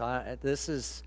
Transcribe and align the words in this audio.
house. 0.00 0.26
I, 0.26 0.36
this 0.40 0.68
is 0.68 1.02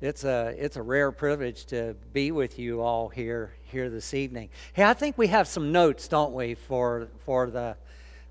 it's 0.00 0.24
a 0.24 0.54
it's 0.58 0.76
a 0.76 0.82
rare 0.82 1.12
privilege 1.12 1.66
to 1.66 1.94
be 2.12 2.32
with 2.32 2.58
you 2.58 2.80
all 2.80 3.08
here 3.08 3.52
here 3.64 3.90
this 3.90 4.14
evening. 4.14 4.48
Hey, 4.72 4.84
I 4.84 4.94
think 4.94 5.18
we 5.18 5.28
have 5.28 5.46
some 5.46 5.72
notes, 5.72 6.08
don't 6.08 6.32
we, 6.32 6.54
for 6.54 7.08
for 7.24 7.50
the 7.50 7.76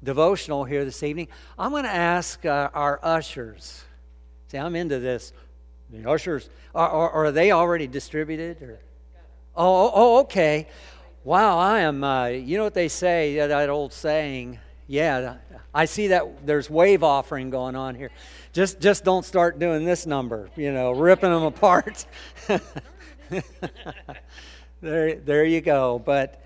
devotional 0.04 0.64
here 0.64 0.84
this 0.84 1.04
evening. 1.04 1.28
I'm 1.60 1.72
going 1.72 1.84
to 1.84 1.90
ask 1.90 2.44
uh, 2.46 2.70
our 2.74 3.00
ushers. 3.04 3.84
See, 4.48 4.58
I'm 4.58 4.76
into 4.76 5.00
this. 5.00 5.32
The 5.92 6.10
ushers 6.10 6.50
are, 6.74 6.90
are, 6.90 7.10
are 7.12 7.32
they 7.32 7.52
already 7.52 7.88
distributed? 7.88 8.62
Or? 8.62 8.80
Oh, 9.56 9.86
oh, 9.86 9.92
oh, 9.94 10.20
okay. 10.22 10.68
Wow, 11.24 11.60
I 11.60 11.82
am. 11.82 12.04
Uh, 12.04 12.28
you 12.28 12.58
know 12.58 12.64
what 12.64 12.74
they 12.74 12.88
say? 12.88 13.36
That 13.36 13.70
old 13.70 13.94
saying. 13.94 14.60
Yeah, 14.92 15.36
I 15.74 15.86
see 15.86 16.08
that 16.08 16.46
there's 16.46 16.70
wave 16.70 17.02
offering 17.02 17.50
going 17.50 17.78
on 17.78 17.96
here. 17.96 18.12
Just, 18.52 18.82
just 18.82 19.06
don't 19.06 19.24
start 19.24 19.58
doing 19.58 19.86
this 19.86 20.06
number. 20.06 20.50
You 20.58 20.74
know, 20.74 20.92
ripping 20.92 21.30
them 21.30 21.44
apart. 21.44 22.06
there, 24.82 25.16
there 25.16 25.46
you 25.46 25.62
go. 25.62 25.98
But 25.98 26.44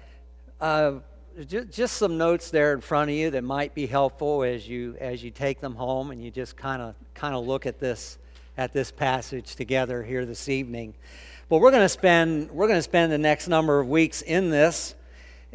uh, 0.62 1.00
just, 1.48 1.72
just 1.72 1.98
some 1.98 2.20
notes 2.20 2.52
there 2.52 2.74
in 2.74 2.82
front 2.82 3.10
of 3.10 3.16
you 3.16 3.32
that 3.32 3.44
might 3.44 3.74
be 3.74 3.88
helpful 3.88 4.44
as 4.44 4.70
you 4.70 4.96
as 5.00 5.24
you 5.24 5.32
take 5.32 5.60
them 5.60 5.74
home 5.74 6.12
and 6.12 6.24
you 6.24 6.30
just 6.30 6.56
kind 6.56 6.84
of 6.84 6.94
kind 7.16 7.34
of 7.34 7.48
look 7.48 7.66
at 7.66 7.80
this 7.80 8.20
at 8.60 8.74
this 8.74 8.92
passage 8.92 9.56
together 9.56 10.04
here 10.04 10.24
this 10.24 10.50
evening. 10.50 10.94
But 11.50 11.62
we're 11.62 11.72
going 11.72 11.82
to 11.82 11.90
spend 11.90 12.52
we're 12.52 12.68
going 12.68 12.78
to 12.78 12.84
spend 12.84 13.12
the 13.12 13.18
next 13.18 13.48
number 13.48 13.80
of 13.80 13.90
weeks 13.90 14.22
in 14.22 14.52
this, 14.52 14.94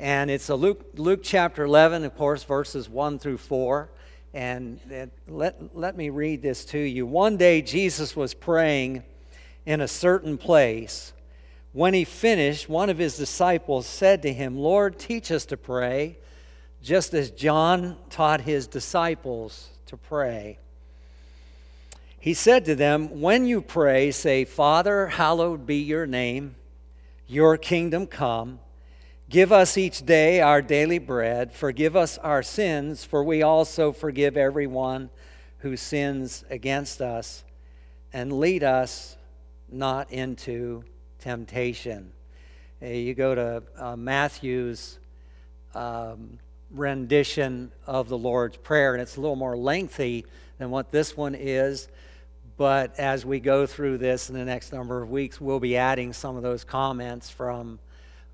and 0.00 0.30
it's 0.30 0.48
a 0.48 0.54
Luke 0.54 0.92
Luke 0.96 1.20
chapter 1.22 1.62
11, 1.62 2.04
of 2.04 2.16
course, 2.16 2.42
verses 2.42 2.88
1 2.88 3.18
through 3.18 3.36
4. 3.36 3.90
And 4.32 4.80
let 5.28 5.76
let 5.76 5.96
me 5.96 6.08
read 6.08 6.40
this 6.40 6.64
to 6.66 6.78
you. 6.78 7.04
One 7.04 7.36
day 7.36 7.60
Jesus 7.60 8.16
was 8.16 8.32
praying 8.32 9.02
in 9.66 9.82
a 9.82 9.88
certain 9.88 10.38
place. 10.38 11.12
When 11.72 11.92
he 11.92 12.04
finished, 12.04 12.68
one 12.68 12.88
of 12.88 12.96
his 12.98 13.16
disciples 13.16 13.86
said 13.86 14.22
to 14.22 14.32
him, 14.32 14.58
"Lord, 14.58 14.98
teach 14.98 15.30
us 15.30 15.44
to 15.46 15.56
pray, 15.56 16.16
just 16.82 17.12
as 17.12 17.30
John 17.30 17.98
taught 18.08 18.40
his 18.40 18.66
disciples 18.66 19.68
to 19.86 19.98
pray." 19.98 20.58
He 22.18 22.34
said 22.34 22.64
to 22.66 22.74
them, 22.74 23.20
When 23.20 23.46
you 23.46 23.62
pray, 23.62 24.10
say, 24.10 24.44
Father, 24.44 25.06
hallowed 25.06 25.66
be 25.66 25.76
your 25.76 26.06
name, 26.06 26.54
your 27.26 27.56
kingdom 27.56 28.06
come. 28.06 28.60
Give 29.30 29.52
us 29.52 29.78
each 29.78 30.04
day 30.04 30.40
our 30.40 30.60
daily 30.60 30.98
bread. 30.98 31.52
Forgive 31.52 31.94
us 31.94 32.18
our 32.18 32.42
sins, 32.42 33.04
for 33.04 33.22
we 33.22 33.44
also 33.44 33.92
forgive 33.92 34.36
everyone 34.36 35.08
who 35.58 35.76
sins 35.76 36.44
against 36.50 37.00
us. 37.00 37.44
And 38.12 38.40
lead 38.40 38.64
us 38.64 39.16
not 39.70 40.10
into 40.10 40.82
temptation. 41.20 42.10
You 42.82 43.14
go 43.14 43.36
to 43.36 43.62
uh, 43.78 43.94
Matthew's 43.94 44.98
um, 45.76 46.40
rendition 46.72 47.70
of 47.86 48.08
the 48.08 48.18
Lord's 48.18 48.56
Prayer, 48.56 48.94
and 48.94 49.00
it's 49.00 49.16
a 49.16 49.20
little 49.20 49.36
more 49.36 49.56
lengthy 49.56 50.26
than 50.58 50.72
what 50.72 50.90
this 50.90 51.16
one 51.16 51.36
is. 51.36 51.86
But 52.56 52.98
as 52.98 53.24
we 53.24 53.38
go 53.38 53.64
through 53.64 53.98
this 53.98 54.28
in 54.28 54.34
the 54.34 54.44
next 54.44 54.72
number 54.72 55.00
of 55.00 55.08
weeks, 55.08 55.40
we'll 55.40 55.60
be 55.60 55.76
adding 55.76 56.12
some 56.12 56.36
of 56.36 56.42
those 56.42 56.64
comments 56.64 57.30
from 57.30 57.78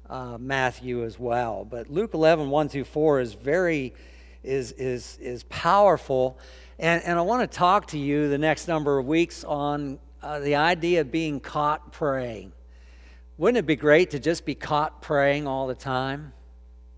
uh, 0.09 0.39
Matthew 0.39 1.05
as 1.05 1.19
well. 1.19 1.65
But 1.65 1.91
Luke 1.91 2.15
11, 2.15 2.51
1 2.51 2.69
through 2.69 2.85
4 2.85 3.21
is 3.21 3.35
very, 3.35 3.95
is, 4.43 4.73
is, 4.73 5.19
is 5.21 5.43
powerful. 5.45 6.39
And, 6.79 7.03
and 7.05 7.19
I 7.19 7.23
want 7.23 7.51
to 7.51 7.57
talk 7.57 7.89
to 7.89 7.99
you 7.99 8.29
the 8.29 8.39
next 8.39 8.69
number 8.69 8.99
of 8.99 9.07
weeks 9.07 9.45
on 9.45 9.99
uh, 10.23 10.41
the 10.41 10.57
idea 10.57 11.03
of 11.03 11.11
being 11.11 11.41
caught 11.41 11.93
praying. 11.93 12.53
Wouldn't 13.39 13.59
it 13.59 13.67
be 13.67 13.77
great 13.77 14.11
to 14.11 14.19
just 14.19 14.45
be 14.45 14.55
caught 14.55 15.03
praying 15.03 15.47
all 15.47 15.67
the 15.67 15.75
time? 15.75 16.33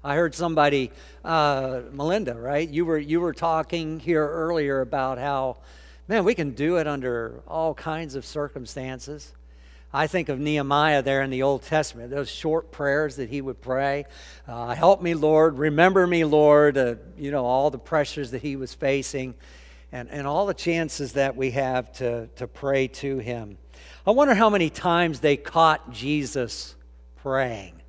I 0.05 0.15
heard 0.15 0.35
somebody, 0.35 0.93
uh, 1.25 1.83
Melinda, 1.93 2.35
right? 2.35 2.69
You 2.69 2.87
were, 2.87 2.99
you 2.99 3.21
were 3.21 3.33
talking 3.33 3.99
here 3.99 4.27
earlier 4.27 4.81
about 4.81 5.19
how 5.19 5.59
Man, 6.11 6.25
we 6.25 6.35
can 6.35 6.53
do 6.53 6.79
it 6.79 6.87
under 6.87 7.43
all 7.47 7.75
kinds 7.75 8.15
of 8.15 8.25
circumstances. 8.25 9.35
I 9.93 10.07
think 10.07 10.29
of 10.29 10.39
Nehemiah 10.39 11.03
there 11.03 11.23
in 11.23 11.31
the 11.31 11.43
Old 11.43 11.63
Testament, 11.63 12.11
those 12.11 12.31
short 12.31 12.71
prayers 12.71 13.17
that 13.17 13.31
he 13.31 13.41
would 13.41 13.63
pray. 13.63 14.05
Uh, 14.47 14.75
Help 14.75 15.01
me, 15.01 15.15
Lord. 15.15 15.59
Remember 15.59 16.07
me, 16.07 16.25
Lord. 16.25 16.77
Uh, 16.77 16.97
you 17.17 17.31
know, 17.31 17.47
all 17.47 17.71
the 17.71 17.79
pressures 17.79 18.33
that 18.33 18.43
he 18.43 18.57
was 18.57 18.75
facing 18.75 19.35
and, 19.91 20.11
and 20.11 20.27
all 20.27 20.45
the 20.45 20.53
chances 20.53 21.15
that 21.15 21.37
we 21.37 21.53
have 21.53 21.91
to, 21.95 22.27
to 22.37 22.47
pray 22.47 22.89
to 22.89 23.17
him. 23.19 23.57
I 24.07 24.11
wonder 24.11 24.35
how 24.35 24.51
many 24.51 24.69
times 24.69 25.21
they 25.21 25.39
caught 25.39 25.91
Jesus 25.91 26.75
praying. 27.17 27.81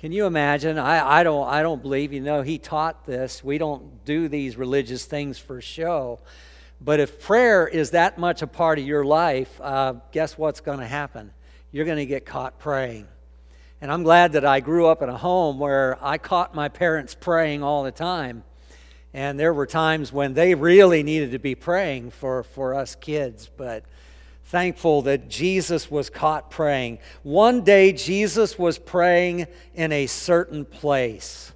Can 0.00 0.12
you 0.12 0.24
imagine? 0.24 0.78
I, 0.78 1.20
I, 1.20 1.22
don't, 1.22 1.46
I 1.46 1.62
don't 1.62 1.82
believe, 1.82 2.14
you 2.14 2.20
know, 2.20 2.40
he 2.40 2.56
taught 2.56 3.04
this. 3.04 3.44
We 3.44 3.58
don't 3.58 4.06
do 4.06 4.28
these 4.28 4.56
religious 4.56 5.04
things 5.04 5.38
for 5.38 5.60
show. 5.60 6.20
But 6.80 7.00
if 7.00 7.20
prayer 7.20 7.68
is 7.68 7.90
that 7.90 8.18
much 8.18 8.42
a 8.42 8.46
part 8.46 8.78
of 8.78 8.86
your 8.86 9.04
life, 9.04 9.60
uh, 9.60 9.94
guess 10.12 10.38
what's 10.38 10.60
going 10.60 10.78
to 10.78 10.86
happen? 10.86 11.30
You're 11.72 11.84
going 11.84 11.98
to 11.98 12.06
get 12.06 12.24
caught 12.24 12.58
praying. 12.58 13.06
And 13.82 13.92
I'm 13.92 14.02
glad 14.02 14.32
that 14.32 14.44
I 14.44 14.60
grew 14.60 14.86
up 14.86 15.02
in 15.02 15.08
a 15.08 15.16
home 15.16 15.58
where 15.58 15.98
I 16.00 16.18
caught 16.18 16.54
my 16.54 16.68
parents 16.68 17.14
praying 17.14 17.62
all 17.62 17.84
the 17.84 17.92
time. 17.92 18.44
And 19.12 19.38
there 19.38 19.52
were 19.52 19.66
times 19.66 20.12
when 20.12 20.34
they 20.34 20.54
really 20.54 21.02
needed 21.02 21.32
to 21.32 21.38
be 21.38 21.54
praying 21.54 22.12
for, 22.12 22.42
for 22.44 22.74
us 22.74 22.94
kids. 22.94 23.50
But 23.56 23.84
thankful 24.44 25.02
that 25.02 25.28
Jesus 25.28 25.90
was 25.90 26.10
caught 26.10 26.50
praying. 26.50 26.98
One 27.22 27.62
day, 27.62 27.92
Jesus 27.92 28.58
was 28.58 28.78
praying 28.78 29.46
in 29.74 29.92
a 29.92 30.06
certain 30.06 30.64
place. 30.64 31.52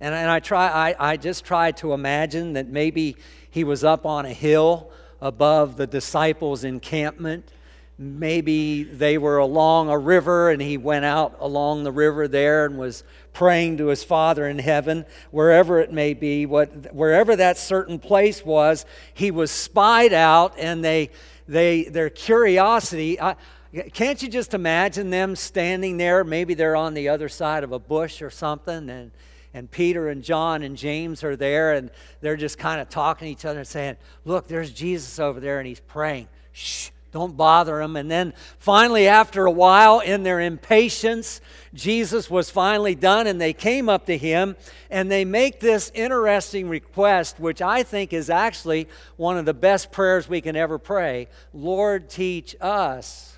And, 0.00 0.14
and 0.14 0.30
I, 0.30 0.40
try, 0.40 0.68
I, 0.68 1.12
I 1.12 1.16
just 1.16 1.44
try 1.44 1.72
to 1.72 1.92
imagine 1.92 2.52
that 2.52 2.68
maybe 2.68 3.16
he 3.54 3.62
was 3.62 3.84
up 3.84 4.04
on 4.04 4.26
a 4.26 4.32
hill 4.32 4.90
above 5.20 5.76
the 5.76 5.86
disciples' 5.86 6.64
encampment. 6.64 7.48
Maybe 7.96 8.82
they 8.82 9.16
were 9.16 9.38
along 9.38 9.90
a 9.90 9.96
river 9.96 10.50
and 10.50 10.60
he 10.60 10.76
went 10.76 11.04
out 11.04 11.36
along 11.38 11.84
the 11.84 11.92
river 11.92 12.26
there 12.26 12.66
and 12.66 12.76
was 12.76 13.04
praying 13.32 13.76
to 13.76 13.86
his 13.86 14.02
Father 14.02 14.48
in 14.48 14.58
heaven, 14.58 15.06
wherever 15.30 15.78
it 15.78 15.92
may 15.92 16.14
be, 16.14 16.46
what, 16.46 16.92
wherever 16.92 17.36
that 17.36 17.56
certain 17.56 18.00
place 18.00 18.44
was, 18.44 18.84
he 19.14 19.30
was 19.30 19.52
spied 19.52 20.12
out 20.12 20.58
and 20.58 20.84
they, 20.84 21.10
they, 21.46 21.84
their 21.84 22.10
curiosity. 22.10 23.20
I, 23.20 23.36
can't 23.92 24.20
you 24.20 24.28
just 24.28 24.52
imagine 24.52 25.10
them 25.10 25.36
standing 25.36 25.96
there? 25.96 26.24
Maybe 26.24 26.54
they're 26.54 26.74
on 26.74 26.94
the 26.94 27.08
other 27.08 27.28
side 27.28 27.62
of 27.62 27.70
a 27.70 27.78
bush 27.78 28.20
or 28.20 28.30
something 28.30 28.90
and 28.90 29.12
and 29.54 29.70
Peter 29.70 30.08
and 30.08 30.22
John 30.22 30.62
and 30.62 30.76
James 30.76 31.22
are 31.22 31.36
there, 31.36 31.74
and 31.74 31.90
they're 32.20 32.36
just 32.36 32.58
kind 32.58 32.80
of 32.80 32.88
talking 32.88 33.26
to 33.26 33.32
each 33.32 33.44
other 33.44 33.60
and 33.60 33.68
saying, 33.68 33.96
Look, 34.24 34.48
there's 34.48 34.72
Jesus 34.72 35.18
over 35.20 35.38
there, 35.38 35.60
and 35.60 35.66
he's 35.66 35.80
praying. 35.80 36.28
Shh, 36.52 36.90
don't 37.12 37.36
bother 37.36 37.80
him. 37.80 37.94
And 37.94 38.10
then 38.10 38.34
finally, 38.58 39.06
after 39.06 39.46
a 39.46 39.50
while, 39.50 40.00
in 40.00 40.24
their 40.24 40.40
impatience, 40.40 41.40
Jesus 41.72 42.28
was 42.28 42.50
finally 42.50 42.96
done, 42.96 43.28
and 43.28 43.40
they 43.40 43.52
came 43.52 43.88
up 43.88 44.06
to 44.06 44.18
him, 44.18 44.56
and 44.90 45.08
they 45.08 45.24
make 45.24 45.60
this 45.60 45.92
interesting 45.94 46.68
request, 46.68 47.38
which 47.38 47.62
I 47.62 47.84
think 47.84 48.12
is 48.12 48.28
actually 48.28 48.88
one 49.16 49.38
of 49.38 49.44
the 49.44 49.54
best 49.54 49.92
prayers 49.92 50.28
we 50.28 50.40
can 50.40 50.56
ever 50.56 50.78
pray 50.78 51.28
Lord, 51.52 52.10
teach 52.10 52.56
us 52.60 53.36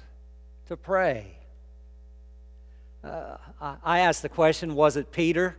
to 0.69 0.79
pray. 0.79 1.37
Uh, 3.05 3.37
I 3.61 4.01
asked 4.01 4.23
the 4.23 4.31
question 4.31 4.75
was 4.75 4.97
it 4.97 5.13
Peter? 5.13 5.57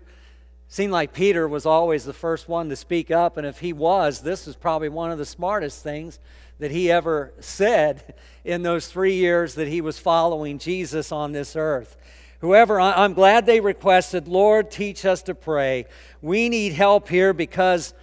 Seemed 0.70 0.92
like 0.92 1.14
Peter 1.14 1.48
was 1.48 1.66
always 1.66 2.04
the 2.04 2.14
first 2.14 2.50
one 2.50 2.70
to 2.70 2.76
speak 2.76 3.10
up, 3.10 3.38
and 3.38 3.48
if 3.48 3.60
he 3.60 3.72
was, 3.72 4.22
this 4.22 4.46
was 4.46 4.56
probably 4.56 4.90
one 4.90 5.12
of 5.12 5.18
the 5.18 5.26
smartest 5.26 5.82
things 5.82 6.20
that 6.60 6.72
he 6.72 6.92
ever 6.92 7.32
said 7.40 8.16
in 8.44 8.64
those 8.64 8.88
three 8.88 9.14
years 9.14 9.56
that 9.56 9.68
he 9.68 9.80
was 9.80 9.98
following 9.98 10.58
Jesus 10.60 11.12
on 11.12 11.32
this 11.32 11.56
earth. 11.56 11.96
Whoever, 12.42 12.80
I'm 12.80 13.14
glad 13.14 13.46
they 13.46 13.62
requested, 13.62 14.28
Lord, 14.28 14.70
teach 14.70 15.06
us 15.06 15.24
to 15.24 15.34
pray. 15.34 15.86
We 16.22 16.50
need 16.50 16.74
help 16.74 17.10
here 17.10 17.34
because, 17.34 17.94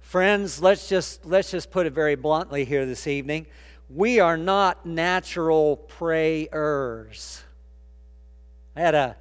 friends, 0.00 0.62
let's 0.62 0.88
just, 0.88 1.24
let's 1.24 1.50
just 1.50 1.70
put 1.70 1.86
it 1.86 1.92
very 1.92 2.14
bluntly 2.14 2.64
here 2.64 2.86
this 2.86 3.06
evening. 3.06 3.46
We 3.88 4.20
are 4.20 4.36
not 4.36 4.86
natural 4.86 5.76
prayers. 5.76 7.42
I 8.76 8.80
had 8.80 8.94
a 8.94 9.16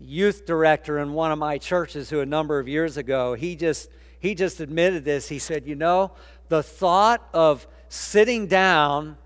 youth 0.00 0.46
director 0.46 0.98
in 0.98 1.12
one 1.12 1.32
of 1.32 1.38
my 1.38 1.58
churches 1.58 2.10
who 2.10 2.20
a 2.20 2.26
number 2.26 2.58
of 2.58 2.68
years 2.68 2.96
ago 2.96 3.34
he 3.34 3.56
just 3.56 3.90
he 4.20 4.34
just 4.34 4.60
admitted 4.60 5.04
this. 5.04 5.28
He 5.28 5.38
said 5.38 5.66
you 5.66 5.74
know 5.74 6.12
the 6.48 6.62
thought 6.62 7.28
of 7.32 7.66
sitting 7.88 8.46
down 8.46 9.16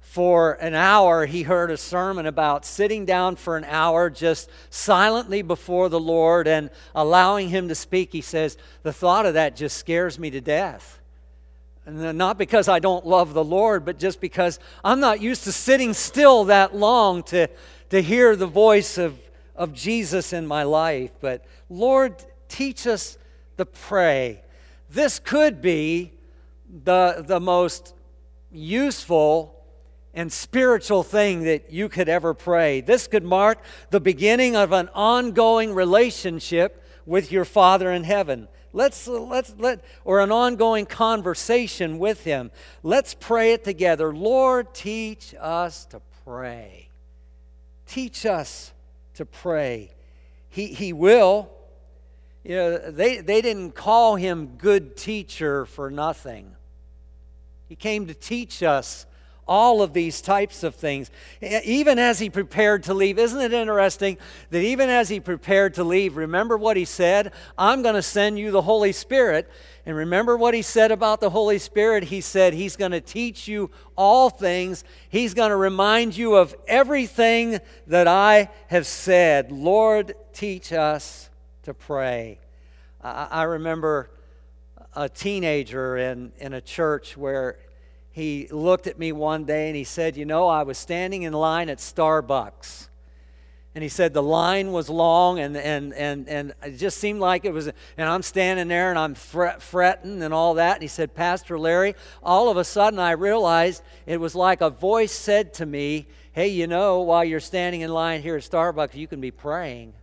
for 0.00 0.54
an 0.54 0.74
hour 0.74 1.26
he 1.26 1.42
heard 1.42 1.70
a 1.70 1.76
sermon 1.76 2.26
about 2.26 2.64
sitting 2.64 3.04
down 3.04 3.36
for 3.36 3.56
an 3.56 3.64
hour 3.64 4.10
just 4.10 4.50
silently 4.68 5.40
before 5.40 5.88
the 5.88 6.00
lord 6.00 6.48
and 6.48 6.68
allowing 6.96 7.48
him 7.48 7.68
to 7.68 7.74
speak 7.76 8.12
he 8.12 8.20
says 8.20 8.56
the 8.82 8.92
thought 8.92 9.24
of 9.24 9.34
that 9.34 9.54
just 9.54 9.76
scares 9.76 10.18
me 10.18 10.30
to 10.30 10.40
death. 10.40 11.00
Not 11.86 12.38
because 12.38 12.68
I 12.68 12.78
don't 12.78 13.06
love 13.06 13.34
the 13.34 13.42
Lord, 13.42 13.84
but 13.84 13.98
just 13.98 14.20
because 14.20 14.58
I'm 14.84 15.00
not 15.00 15.20
used 15.20 15.44
to 15.44 15.52
sitting 15.52 15.94
still 15.94 16.44
that 16.44 16.76
long 16.76 17.22
to, 17.24 17.48
to 17.88 18.02
hear 18.02 18.36
the 18.36 18.46
voice 18.46 18.98
of, 18.98 19.18
of 19.60 19.74
Jesus 19.74 20.32
in 20.32 20.46
my 20.46 20.62
life. 20.62 21.10
But 21.20 21.44
Lord, 21.68 22.24
teach 22.48 22.86
us 22.86 23.18
to 23.58 23.66
pray. 23.66 24.40
This 24.88 25.18
could 25.18 25.60
be 25.60 26.12
the, 26.84 27.22
the 27.26 27.38
most 27.38 27.94
useful 28.50 29.62
and 30.14 30.32
spiritual 30.32 31.02
thing 31.02 31.42
that 31.44 31.70
you 31.70 31.90
could 31.90 32.08
ever 32.08 32.32
pray. 32.32 32.80
This 32.80 33.06
could 33.06 33.22
mark 33.22 33.58
the 33.90 34.00
beginning 34.00 34.56
of 34.56 34.72
an 34.72 34.88
ongoing 34.94 35.74
relationship 35.74 36.82
with 37.04 37.30
your 37.30 37.44
Father 37.44 37.92
in 37.92 38.04
heaven. 38.04 38.48
Let's, 38.72 39.06
let's, 39.06 39.54
let, 39.58 39.84
or 40.06 40.20
an 40.20 40.32
ongoing 40.32 40.86
conversation 40.86 41.98
with 41.98 42.24
Him. 42.24 42.50
Let's 42.82 43.12
pray 43.12 43.52
it 43.52 43.62
together. 43.62 44.14
Lord, 44.14 44.72
teach 44.72 45.34
us 45.38 45.84
to 45.86 46.00
pray. 46.24 46.88
Teach 47.86 48.24
us 48.24 48.72
to 49.20 49.26
pray. 49.26 49.92
He, 50.48 50.66
he 50.66 50.92
will. 50.92 51.50
You 52.42 52.56
know, 52.56 52.90
they, 52.90 53.18
they 53.18 53.40
didn't 53.40 53.72
call 53.72 54.16
him 54.16 54.56
good 54.58 54.96
teacher 54.96 55.66
for 55.66 55.90
nothing. 55.90 56.56
He 57.68 57.76
came 57.76 58.06
to 58.08 58.14
teach 58.14 58.62
us 58.62 59.06
all 59.46 59.82
of 59.82 59.92
these 59.92 60.22
types 60.22 60.62
of 60.62 60.74
things. 60.74 61.10
Even 61.42 61.98
as 61.98 62.18
he 62.18 62.30
prepared 62.30 62.84
to 62.84 62.94
leave, 62.94 63.18
isn't 63.18 63.40
it 63.40 63.52
interesting 63.52 64.16
that 64.50 64.62
even 64.62 64.88
as 64.88 65.08
he 65.08 65.20
prepared 65.20 65.74
to 65.74 65.84
leave, 65.84 66.16
remember 66.16 66.56
what 66.56 66.76
he 66.76 66.84
said? 66.84 67.32
I'm 67.58 67.82
going 67.82 67.96
to 67.96 68.02
send 68.02 68.38
you 68.38 68.50
the 68.50 68.62
Holy 68.62 68.92
Spirit. 68.92 69.50
And 69.86 69.96
remember 69.96 70.36
what 70.36 70.54
he 70.54 70.62
said 70.62 70.92
about 70.92 71.20
the 71.20 71.30
Holy 71.30 71.58
Spirit? 71.58 72.04
He 72.04 72.20
said 72.20 72.52
he's 72.52 72.76
going 72.76 72.92
to 72.92 73.00
teach 73.00 73.48
you 73.48 73.70
all 73.96 74.30
things, 74.30 74.84
he's 75.08 75.34
going 75.34 75.50
to 75.50 75.56
remind 75.56 76.16
you 76.16 76.36
of 76.36 76.54
everything 76.68 77.58
that 77.86 78.06
I 78.06 78.50
have 78.68 78.86
said. 78.86 79.50
Lord, 79.50 80.14
teach 80.32 80.72
us 80.72 81.30
to 81.62 81.74
pray. 81.74 82.38
I, 83.02 83.28
I 83.30 83.42
remember 83.44 84.10
a 84.94 85.08
teenager 85.08 85.96
in, 85.96 86.32
in 86.38 86.52
a 86.52 86.60
church 86.60 87.16
where 87.16 87.58
he 88.12 88.48
looked 88.50 88.86
at 88.86 88.98
me 88.98 89.12
one 89.12 89.44
day 89.44 89.68
and 89.68 89.76
he 89.76 89.84
said, 89.84 90.16
You 90.16 90.24
know, 90.24 90.48
I 90.48 90.62
was 90.64 90.78
standing 90.78 91.22
in 91.22 91.32
line 91.32 91.68
at 91.68 91.78
Starbucks. 91.78 92.88
And 93.74 93.84
he 93.84 93.88
said 93.88 94.14
the 94.14 94.22
line 94.22 94.72
was 94.72 94.90
long 94.90 95.38
and, 95.38 95.56
and, 95.56 95.94
and, 95.94 96.28
and 96.28 96.54
it 96.64 96.76
just 96.76 96.98
seemed 96.98 97.20
like 97.20 97.44
it 97.44 97.52
was, 97.52 97.68
and 97.68 98.08
I'm 98.08 98.22
standing 98.22 98.66
there 98.66 98.90
and 98.90 98.98
I'm 98.98 99.14
fret, 99.14 99.62
fretting 99.62 100.22
and 100.22 100.34
all 100.34 100.54
that. 100.54 100.74
And 100.74 100.82
he 100.82 100.88
said, 100.88 101.14
Pastor 101.14 101.56
Larry, 101.56 101.94
all 102.22 102.48
of 102.48 102.56
a 102.56 102.64
sudden 102.64 102.98
I 102.98 103.12
realized 103.12 103.82
it 104.06 104.18
was 104.18 104.34
like 104.34 104.60
a 104.60 104.70
voice 104.70 105.12
said 105.12 105.54
to 105.54 105.66
me, 105.66 106.08
Hey, 106.32 106.48
you 106.48 106.66
know, 106.66 107.00
while 107.00 107.24
you're 107.24 107.40
standing 107.40 107.80
in 107.80 107.90
line 107.92 108.22
here 108.22 108.36
at 108.36 108.42
Starbucks, 108.42 108.94
you 108.94 109.08
can 109.08 109.20
be 109.20 109.32
praying. 109.32 109.94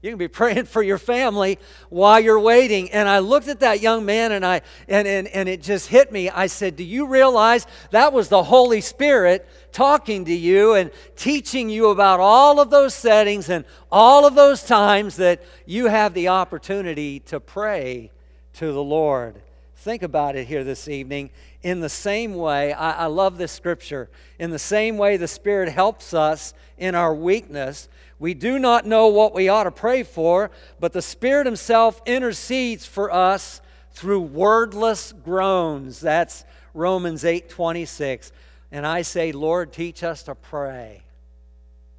You 0.00 0.10
can 0.10 0.18
be 0.18 0.28
praying 0.28 0.66
for 0.66 0.82
your 0.82 0.98
family 0.98 1.58
while 1.88 2.20
you're 2.20 2.40
waiting. 2.40 2.90
And 2.92 3.08
I 3.08 3.18
looked 3.18 3.48
at 3.48 3.60
that 3.60 3.80
young 3.80 4.04
man 4.04 4.32
and 4.32 4.44
I 4.44 4.62
and, 4.86 5.08
and, 5.08 5.28
and 5.28 5.48
it 5.48 5.62
just 5.62 5.88
hit 5.88 6.12
me. 6.12 6.30
I 6.30 6.46
said, 6.46 6.76
Do 6.76 6.84
you 6.84 7.06
realize 7.06 7.66
that 7.90 8.12
was 8.12 8.28
the 8.28 8.42
Holy 8.42 8.80
Spirit 8.80 9.48
talking 9.72 10.24
to 10.26 10.34
you 10.34 10.74
and 10.74 10.90
teaching 11.16 11.68
you 11.68 11.88
about 11.88 12.20
all 12.20 12.60
of 12.60 12.70
those 12.70 12.94
settings 12.94 13.48
and 13.48 13.64
all 13.90 14.26
of 14.26 14.34
those 14.34 14.62
times 14.62 15.16
that 15.16 15.42
you 15.66 15.86
have 15.86 16.14
the 16.14 16.28
opportunity 16.28 17.20
to 17.20 17.40
pray 17.40 18.10
to 18.54 18.72
the 18.72 18.82
Lord? 18.82 19.42
Think 19.76 20.02
about 20.02 20.34
it 20.34 20.48
here 20.48 20.64
this 20.64 20.88
evening. 20.88 21.30
In 21.62 21.80
the 21.80 21.88
same 21.88 22.34
way, 22.34 22.72
I, 22.72 23.04
I 23.04 23.06
love 23.06 23.38
this 23.38 23.52
scripture. 23.52 24.10
In 24.38 24.50
the 24.50 24.58
same 24.58 24.98
way, 24.98 25.16
the 25.16 25.28
Spirit 25.28 25.68
helps 25.68 26.12
us 26.12 26.52
in 26.76 26.94
our 26.94 27.14
weakness 27.14 27.88
we 28.18 28.34
do 28.34 28.58
not 28.58 28.86
know 28.86 29.08
what 29.08 29.34
we 29.34 29.48
ought 29.48 29.64
to 29.64 29.70
pray 29.70 30.02
for, 30.02 30.50
but 30.80 30.92
the 30.92 31.02
Spirit 31.02 31.46
Himself 31.46 32.02
intercedes 32.04 32.84
for 32.84 33.12
us 33.12 33.60
through 33.92 34.20
wordless 34.20 35.12
groans. 35.12 36.00
That's 36.00 36.44
Romans 36.74 37.24
8 37.24 37.48
26. 37.48 38.32
And 38.70 38.86
I 38.86 39.02
say, 39.02 39.32
Lord, 39.32 39.72
teach 39.72 40.02
us 40.02 40.24
to 40.24 40.34
pray. 40.34 41.04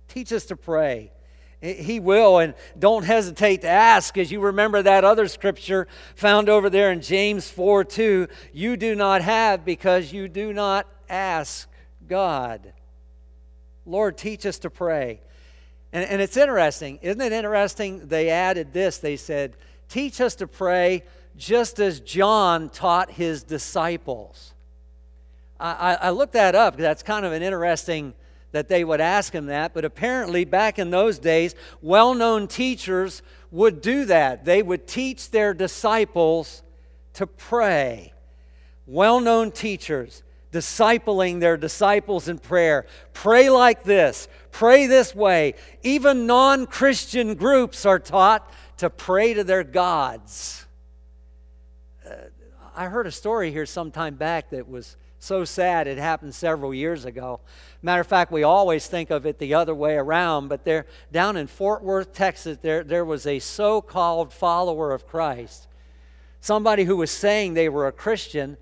Teach 0.07 0.33
us 0.33 0.45
to 0.45 0.55
pray. 0.55 1.11
He 1.61 1.99
will, 1.99 2.39
and 2.39 2.53
don't 2.77 3.03
hesitate 3.03 3.61
to 3.61 3.67
ask, 3.67 4.17
as 4.17 4.31
you 4.31 4.39
remember 4.39 4.81
that 4.81 5.03
other 5.03 5.27
scripture 5.27 5.87
found 6.15 6.47
over 6.47 6.69
there 6.69 6.91
in 6.91 7.01
James 7.01 7.49
4 7.49 7.83
2. 7.83 8.27
You 8.53 8.77
do 8.77 8.95
not 8.95 9.21
have 9.21 9.65
because 9.65 10.13
you 10.13 10.29
do 10.29 10.53
not 10.53 10.87
ask 11.09 11.67
God. 12.07 12.73
Lord, 13.85 14.17
teach 14.17 14.45
us 14.45 14.59
to 14.59 14.69
pray. 14.69 15.21
And, 15.91 16.05
and 16.05 16.21
it's 16.21 16.37
interesting. 16.37 16.99
Isn't 17.01 17.21
it 17.21 17.31
interesting? 17.31 18.07
They 18.07 18.29
added 18.29 18.73
this. 18.73 18.97
They 18.97 19.17
said, 19.17 19.55
Teach 19.87 20.21
us 20.21 20.35
to 20.35 20.47
pray 20.47 21.03
just 21.35 21.79
as 21.79 21.99
John 21.99 22.69
taught 22.69 23.11
his 23.11 23.43
disciples. 23.43 24.53
I, 25.59 25.97
I 26.01 26.09
looked 26.11 26.33
that 26.33 26.55
up. 26.55 26.73
Because 26.73 26.83
that's 26.83 27.03
kind 27.03 27.25
of 27.25 27.33
an 27.33 27.41
interesting 27.41 28.13
that 28.51 28.67
they 28.67 28.83
would 28.83 29.01
ask 29.01 29.33
him 29.33 29.47
that. 29.47 29.73
But 29.73 29.85
apparently, 29.85 30.45
back 30.45 30.79
in 30.79 30.91
those 30.91 31.19
days, 31.19 31.55
well 31.81 32.13
known 32.13 32.47
teachers 32.47 33.21
would 33.51 33.81
do 33.81 34.05
that. 34.05 34.45
They 34.45 34.61
would 34.61 34.87
teach 34.87 35.31
their 35.31 35.53
disciples 35.53 36.63
to 37.13 37.25
pray. 37.27 38.13
Well 38.85 39.19
known 39.19 39.51
teachers 39.51 40.23
discipling 40.51 41.39
their 41.39 41.57
disciples 41.57 42.27
in 42.27 42.39
prayer. 42.39 42.85
Pray 43.13 43.49
like 43.49 43.83
this, 43.83 44.27
pray 44.51 44.87
this 44.87 45.13
way. 45.13 45.53
Even 45.83 46.25
non 46.25 46.65
Christian 46.65 47.35
groups 47.35 47.85
are 47.85 47.99
taught 47.99 48.51
to 48.77 48.89
pray 48.89 49.33
to 49.33 49.43
their 49.43 49.63
gods. 49.63 50.65
Uh, 52.05 52.15
I 52.75 52.85
heard 52.85 53.07
a 53.07 53.11
story 53.11 53.51
here 53.51 53.65
some 53.65 53.91
time 53.91 54.15
back 54.15 54.49
that 54.51 54.67
was 54.67 54.95
so 55.19 55.43
sad. 55.43 55.85
It 55.85 55.97
happened 55.97 56.33
several 56.33 56.73
years 56.73 57.05
ago. 57.05 57.41
Matter 57.81 58.01
of 58.01 58.07
fact, 58.07 58.31
we 58.31 58.43
always 58.43 58.87
think 58.87 59.09
of 59.09 59.25
it 59.25 59.37
the 59.37 59.53
other 59.53 59.75
way 59.75 59.95
around, 59.95 60.47
but 60.47 60.63
there, 60.63 60.85
down 61.11 61.37
in 61.37 61.47
Fort 61.47 61.83
Worth, 61.83 62.13
Texas, 62.13 62.57
there, 62.61 62.83
there 62.83 63.05
was 63.05 63.27
a 63.27 63.39
so 63.39 63.81
called 63.81 64.33
follower 64.33 64.91
of 64.93 65.05
Christ. 65.05 65.67
Somebody 66.41 66.85
who 66.85 66.95
was 66.95 67.11
saying 67.11 67.53
they 67.53 67.69
were 67.69 67.87
a 67.87 67.91
Christian, 67.91 68.57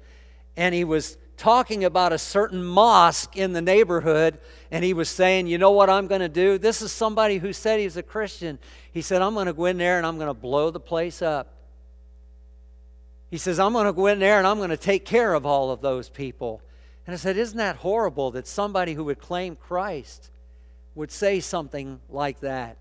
and 0.55 0.73
he 0.73 0.83
was 0.83 1.17
talking 1.37 1.85
about 1.85 2.11
a 2.11 2.17
certain 2.17 2.63
mosque 2.63 3.37
in 3.37 3.53
the 3.53 3.61
neighborhood, 3.61 4.39
and 4.71 4.83
he 4.83 4.93
was 4.93 5.07
saying, 5.07 5.47
You 5.47 5.57
know 5.57 5.71
what 5.71 5.89
I'm 5.89 6.07
going 6.07 6.21
to 6.21 6.29
do? 6.29 6.57
This 6.57 6.81
is 6.81 6.91
somebody 6.91 7.37
who 7.37 7.53
said 7.53 7.79
he's 7.79 7.95
a 7.95 8.03
Christian. 8.03 8.59
He 8.91 9.01
said, 9.01 9.21
I'm 9.21 9.33
going 9.33 9.45
to 9.45 9.53
go 9.53 9.65
in 9.65 9.77
there 9.77 9.97
and 9.97 10.05
I'm 10.05 10.17
going 10.17 10.27
to 10.27 10.33
blow 10.33 10.71
the 10.71 10.79
place 10.79 11.21
up. 11.21 11.53
He 13.29 13.37
says, 13.37 13.59
I'm 13.59 13.73
going 13.73 13.85
to 13.85 13.93
go 13.93 14.07
in 14.07 14.19
there 14.19 14.37
and 14.37 14.47
I'm 14.47 14.57
going 14.57 14.71
to 14.71 14.77
take 14.77 15.05
care 15.05 15.33
of 15.33 15.45
all 15.45 15.71
of 15.71 15.81
those 15.81 16.09
people. 16.09 16.61
And 17.05 17.13
I 17.13 17.17
said, 17.17 17.37
Isn't 17.37 17.57
that 17.57 17.77
horrible 17.77 18.31
that 18.31 18.47
somebody 18.47 18.93
who 18.93 19.05
would 19.05 19.19
claim 19.19 19.55
Christ 19.55 20.31
would 20.95 21.11
say 21.11 21.39
something 21.39 21.99
like 22.09 22.39
that? 22.41 22.77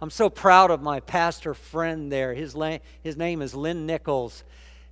I'm 0.00 0.10
so 0.10 0.28
proud 0.28 0.70
of 0.70 0.82
my 0.82 1.00
pastor 1.00 1.54
friend 1.54 2.10
there. 2.10 2.34
His, 2.34 2.54
la- 2.54 2.78
his 3.02 3.16
name 3.16 3.40
is 3.40 3.54
Lynn 3.54 3.86
Nichols. 3.86 4.44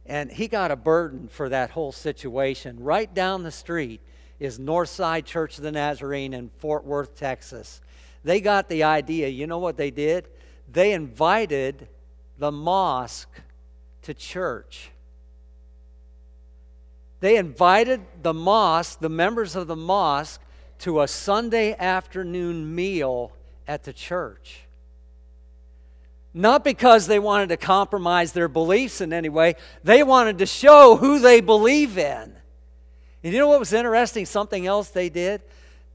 And 0.06 0.32
he 0.32 0.48
got 0.48 0.70
a 0.70 0.76
burden 0.76 1.28
for 1.28 1.48
that 1.48 1.70
whole 1.70 1.92
situation. 1.92 2.80
Right 2.80 3.12
down 3.12 3.42
the 3.42 3.50
street 3.50 4.00
is 4.40 4.58
Northside 4.58 5.24
Church 5.24 5.58
of 5.58 5.64
the 5.64 5.72
Nazarene 5.72 6.34
in 6.34 6.50
Fort 6.58 6.84
Worth, 6.84 7.14
Texas. 7.14 7.80
They 8.24 8.40
got 8.40 8.68
the 8.68 8.82
idea. 8.82 9.28
You 9.28 9.46
know 9.46 9.58
what 9.58 9.76
they 9.76 9.90
did? 9.90 10.28
They 10.70 10.92
invited 10.92 11.88
the 12.38 12.50
mosque 12.50 13.40
to 14.02 14.14
church. 14.14 14.90
They 17.20 17.36
invited 17.36 18.00
the 18.22 18.34
mosque, 18.34 18.98
the 18.98 19.08
members 19.08 19.54
of 19.54 19.68
the 19.68 19.76
mosque, 19.76 20.40
to 20.80 21.02
a 21.02 21.06
Sunday 21.06 21.76
afternoon 21.78 22.74
meal 22.74 23.30
at 23.68 23.84
the 23.84 23.92
church. 23.92 24.62
Not 26.34 26.64
because 26.64 27.06
they 27.06 27.18
wanted 27.18 27.50
to 27.50 27.56
compromise 27.56 28.32
their 28.32 28.48
beliefs 28.48 29.00
in 29.00 29.12
any 29.12 29.28
way, 29.28 29.54
they 29.84 30.02
wanted 30.02 30.38
to 30.38 30.46
show 30.46 30.96
who 30.96 31.18
they 31.18 31.40
believe 31.40 31.98
in. 31.98 32.34
And 33.24 33.32
you 33.32 33.38
know 33.38 33.48
what 33.48 33.60
was 33.60 33.72
interesting? 33.72 34.26
Something 34.26 34.66
else 34.66 34.88
they 34.88 35.08
did? 35.08 35.42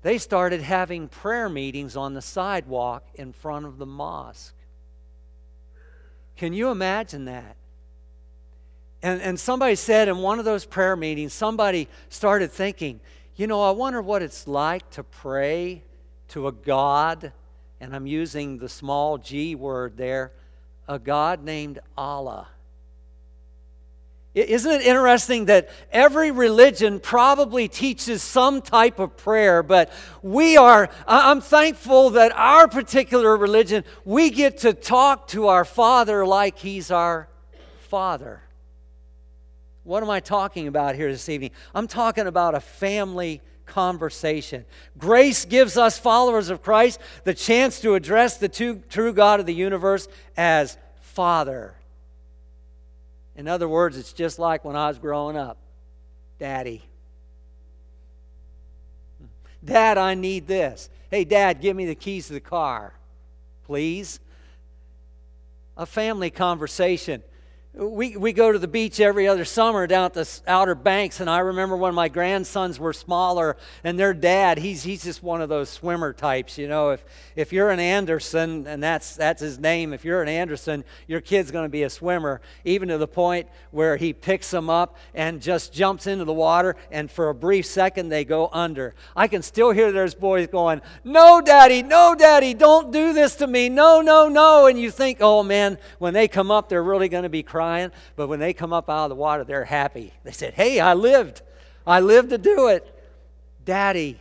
They 0.04 0.18
started 0.18 0.62
having 0.62 1.08
prayer 1.08 1.50
meetings 1.50 1.98
on 1.98 2.14
the 2.14 2.22
sidewalk 2.22 3.04
in 3.16 3.34
front 3.34 3.66
of 3.66 3.78
the 3.78 3.86
mosque. 3.86 4.54
Can 6.38 6.54
you 6.54 6.70
imagine 6.70 7.26
that? 7.26 7.58
And, 9.02 9.22
and 9.22 9.40
somebody 9.40 9.76
said 9.76 10.08
in 10.08 10.20
one 10.20 10.40
of 10.40 10.46
those 10.46 10.66
prayer 10.66 10.96
meetings, 10.96 11.34
somebody 11.34 11.88
started 12.10 12.52
thinking, 12.52 13.00
you 13.36 13.48
know, 13.48 13.62
I 13.62 13.72
wonder 13.72 14.02
what 14.02 14.22
it's 14.22 14.48
like 14.48 14.90
to 14.92 15.04
pray 15.04 15.84
to 16.30 16.48
a 16.48 16.52
God 16.52 17.32
and 17.80 17.96
I'm 17.96 18.08
using 18.08 18.58
the 18.58 18.70
small 18.70 19.18
g 19.18 19.56
word 19.56 19.98
there, 19.98 20.32
a 20.88 21.00
God 21.00 21.44
named 21.44 21.80
Allah. 21.98 22.48
Isn't 24.34 24.72
it 24.72 24.82
interesting 24.84 25.46
that 25.46 25.70
every 25.92 26.30
religion 26.30 27.00
probably 27.00 27.68
teaches 27.68 28.22
some 28.22 28.62
type 28.62 29.00
of 29.00 29.18
prayer, 29.18 29.64
but 29.64 29.92
we 30.22 30.58
are, 30.58 30.90
I'm 31.08 31.42
thankful 31.42 32.12
that 32.12 32.32
our 32.36 32.68
particular 32.68 33.36
religion, 33.36 33.84
we 34.06 34.30
get 34.30 34.60
to 34.60 34.74
talk 34.74 35.28
to 35.30 35.48
our 35.48 35.66
Father 35.66 36.24
like 36.24 36.60
He's 36.60 36.92
our 36.92 37.28
Father. 37.90 38.42
What 39.84 40.04
am 40.04 40.10
I 40.12 40.20
talking 40.20 40.68
about 40.68 40.94
here 40.94 41.12
this 41.12 41.30
evening? 41.30 41.52
I'm 41.74 41.88
talking 41.88 42.28
about 42.28 42.54
a 42.54 42.60
family 42.60 43.42
conversation. 43.68 44.66
Grace 44.98 45.46
gives 45.46 45.78
us, 45.78 46.00
followers 46.00 46.50
of 46.50 46.64
Christ, 46.64 47.00
the 47.24 47.34
chance 47.34 47.80
to 47.82 47.94
address 47.94 48.38
the 48.38 48.50
true 48.50 49.14
God 49.14 49.40
of 49.40 49.46
the 49.46 49.54
universe 49.54 50.08
as 50.36 50.78
Father. 51.02 51.76
In 53.36 53.48
other 53.48 53.70
words, 53.70 53.98
it's 53.98 54.14
just 54.14 54.40
like 54.40 54.66
when 54.66 54.76
I 54.76 54.88
was 54.88 54.98
growing 54.98 55.38
up 55.38 55.58
Daddy. 56.40 56.84
Dad, 59.64 59.98
I 59.98 60.14
need 60.14 60.48
this. 60.48 60.90
Hey, 61.12 61.24
Dad, 61.24 61.62
give 61.62 61.76
me 61.76 61.86
the 61.86 61.96
keys 61.96 62.28
to 62.28 62.34
the 62.34 62.40
car, 62.40 62.94
please. 63.66 64.20
A 65.76 65.86
family 65.86 66.30
conversation 66.30 67.22
we, 67.78 68.18
we 68.18 68.34
go 68.34 68.52
to 68.52 68.58
the 68.58 68.68
beach 68.68 69.00
every 69.00 69.28
other 69.28 69.46
summer 69.46 69.86
down 69.86 70.06
at 70.06 70.14
the 70.14 70.42
Outer 70.48 70.74
Banks, 70.74 71.20
and 71.20 71.30
I 71.30 71.40
remember 71.40 71.78
when 71.78 71.94
my 71.94 72.10
grandsons 72.10 72.80
were 72.80 72.94
smaller, 72.94 73.56
and 73.84 74.00
their 74.00 74.16
dad, 74.16 74.58
he's, 74.58 74.82
he's 74.82 75.04
just 75.04 75.22
one 75.22 75.42
of 75.42 75.50
those 75.50 75.70
swimmer 75.70 76.12
types. 76.12 76.58
You 76.58 76.68
know, 76.68 76.90
if, 76.90 77.06
if 77.36 77.54
you're 77.54 77.70
an 77.70 77.80
Anderson, 77.80 78.66
and 78.66 78.82
that's, 78.82 79.16
that's 79.16 79.42
his 79.42 79.60
name, 79.60 79.94
if 79.94 80.04
you're 80.04 80.24
an 80.24 80.28
Anderson, 80.28 80.84
your 81.08 81.22
kid's 81.22 81.52
going 81.52 81.66
to 81.66 81.70
be 81.70 81.84
a 81.84 81.90
swimmer, 81.90 82.42
even 82.66 82.90
to 82.90 82.98
the 82.98 83.08
point 83.08 83.48
where 83.70 83.96
he 83.96 84.12
picks 84.12 84.50
them 84.50 84.72
up 84.72 84.98
and 85.14 85.40
just 85.40 85.72
jumps 85.72 86.08
into 86.08 86.26
the 86.26 86.34
water, 86.34 86.76
and 86.90 87.12
for 87.12 87.30
a 87.30 87.36
brief 87.36 87.68
second, 87.68 88.10
they 88.10 88.26
go 88.26 88.50
under. 88.54 88.96
I 89.16 89.28
can 89.28 89.44
still 89.44 89.70
hear 89.70 89.92
those 89.92 90.16
boys 90.16 90.48
going, 90.48 90.82
No, 91.04 91.42
daddy, 91.42 91.84
no, 91.84 92.16
daddy, 92.16 92.56
don't 92.56 92.92
do 92.92 93.14
this 93.14 93.36
to 93.36 93.46
me, 93.46 93.70
no, 93.70 94.02
no, 94.02 94.30
no. 94.30 94.66
And 94.66 94.80
you 94.80 94.90
think, 94.90 95.20
Oh 95.22 95.44
man, 95.44 95.78
when 96.00 96.16
they 96.16 96.28
come 96.28 96.50
up, 96.50 96.70
they're 96.70 96.82
really 96.82 97.10
going 97.10 97.24
to 97.24 97.30
be 97.30 97.44
crying 97.44 97.57
crying, 97.58 97.92
but 98.16 98.28
when 98.28 98.40
they 98.40 98.54
come 98.54 98.72
up 98.72 98.88
out 98.88 99.06
of 99.06 99.10
the 99.10 99.16
water, 99.16 99.44
they're 99.44 99.66
happy. 99.66 100.14
They 100.24 100.32
said, 100.32 100.54
Hey, 100.54 100.80
I 100.80 100.94
lived. 100.94 101.42
I 101.88 102.02
lived 102.02 102.30
to 102.30 102.38
do 102.38 102.68
it. 102.68 102.86
Daddy, 103.66 104.20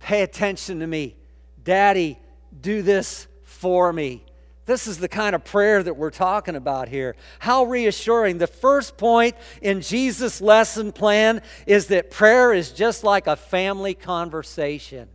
pay 0.00 0.20
attention 0.20 0.80
to 0.80 0.86
me. 0.86 1.16
Daddy, 1.64 2.18
do 2.60 2.82
this 2.82 3.26
for 3.44 3.90
me. 3.90 4.22
This 4.66 4.86
is 4.86 4.98
the 4.98 5.08
kind 5.08 5.34
of 5.34 5.44
prayer 5.44 5.82
that 5.82 5.94
we're 5.94 6.10
talking 6.10 6.54
about 6.54 6.90
here. 6.90 7.16
How 7.38 7.64
reassuring. 7.64 8.36
The 8.36 8.46
first 8.46 8.98
point 8.98 9.34
in 9.62 9.80
Jesus' 9.80 10.42
lesson 10.42 10.92
plan 10.92 11.40
is 11.66 11.86
that 11.86 12.10
prayer 12.10 12.52
is 12.52 12.70
just 12.70 13.02
like 13.02 13.26
a 13.26 13.34
family 13.34 13.94
conversation. 13.94 15.08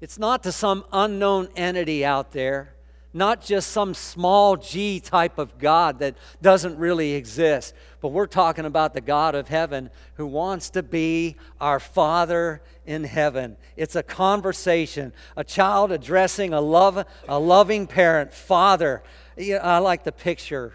It's 0.00 0.18
not 0.18 0.42
to 0.42 0.50
some 0.50 0.84
unknown 0.92 1.50
entity 1.54 2.04
out 2.04 2.32
there 2.32 2.75
not 3.12 3.40
just 3.40 3.70
some 3.70 3.94
small 3.94 4.56
g 4.56 5.00
type 5.00 5.38
of 5.38 5.58
God 5.58 6.00
that 6.00 6.16
doesn't 6.42 6.78
really 6.78 7.14
exist, 7.14 7.74
but 8.00 8.08
we're 8.08 8.26
talking 8.26 8.64
about 8.64 8.94
the 8.94 9.00
God 9.00 9.34
of 9.34 9.48
heaven 9.48 9.90
who 10.14 10.26
wants 10.26 10.70
to 10.70 10.82
be 10.82 11.36
our 11.60 11.80
Father 11.80 12.60
in 12.84 13.04
heaven. 13.04 13.56
It's 13.76 13.96
a 13.96 14.02
conversation, 14.02 15.12
a 15.36 15.44
child 15.44 15.92
addressing 15.92 16.52
a, 16.52 16.60
love, 16.60 17.04
a 17.28 17.38
loving 17.38 17.86
parent, 17.86 18.32
Father. 18.32 19.02
I 19.38 19.78
like 19.78 20.04
the 20.04 20.12
picture 20.12 20.74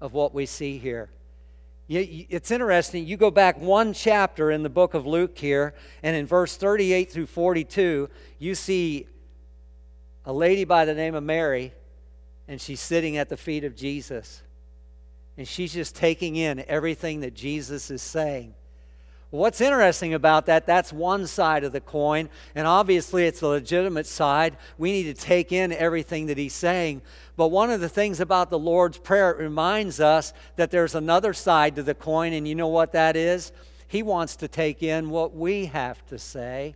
of 0.00 0.12
what 0.12 0.34
we 0.34 0.46
see 0.46 0.78
here. 0.78 1.10
It's 1.88 2.50
interesting. 2.50 3.06
You 3.06 3.16
go 3.16 3.30
back 3.30 3.60
one 3.60 3.92
chapter 3.92 4.50
in 4.50 4.62
the 4.62 4.70
book 4.70 4.94
of 4.94 5.06
Luke 5.06 5.36
here, 5.36 5.74
and 6.02 6.16
in 6.16 6.26
verse 6.26 6.56
38 6.56 7.12
through 7.12 7.26
42, 7.26 8.08
you 8.38 8.54
see 8.54 9.06
a 10.24 10.32
lady 10.32 10.64
by 10.64 10.84
the 10.84 10.94
name 10.94 11.14
of 11.14 11.22
Mary 11.22 11.72
and 12.48 12.60
she's 12.60 12.80
sitting 12.80 13.16
at 13.16 13.28
the 13.28 13.36
feet 13.36 13.64
of 13.64 13.74
Jesus. 13.74 14.42
And 15.36 15.48
she's 15.48 15.72
just 15.72 15.96
taking 15.96 16.36
in 16.36 16.64
everything 16.68 17.20
that 17.20 17.34
Jesus 17.34 17.90
is 17.90 18.02
saying. 18.02 18.54
What's 19.30 19.62
interesting 19.62 20.12
about 20.12 20.44
that, 20.44 20.66
that's 20.66 20.92
one 20.92 21.26
side 21.26 21.64
of 21.64 21.72
the 21.72 21.80
coin, 21.80 22.28
and 22.54 22.66
obviously 22.66 23.24
it's 23.24 23.40
a 23.40 23.48
legitimate 23.48 24.06
side. 24.06 24.58
We 24.76 24.92
need 24.92 25.04
to 25.04 25.14
take 25.14 25.52
in 25.52 25.72
everything 25.72 26.26
that 26.26 26.36
he's 26.36 26.52
saying. 26.52 27.00
But 27.34 27.48
one 27.48 27.70
of 27.70 27.80
the 27.80 27.88
things 27.88 28.20
about 28.20 28.50
the 28.50 28.58
Lord's 28.58 28.98
Prayer, 28.98 29.30
it 29.30 29.38
reminds 29.38 30.00
us 30.00 30.34
that 30.56 30.70
there's 30.70 30.94
another 30.94 31.32
side 31.32 31.76
to 31.76 31.82
the 31.82 31.94
coin, 31.94 32.34
and 32.34 32.46
you 32.46 32.54
know 32.54 32.68
what 32.68 32.92
that 32.92 33.16
is? 33.16 33.52
He 33.88 34.02
wants 34.02 34.36
to 34.36 34.48
take 34.48 34.82
in 34.82 35.08
what 35.08 35.34
we 35.34 35.64
have 35.66 36.04
to 36.08 36.18
say. 36.18 36.74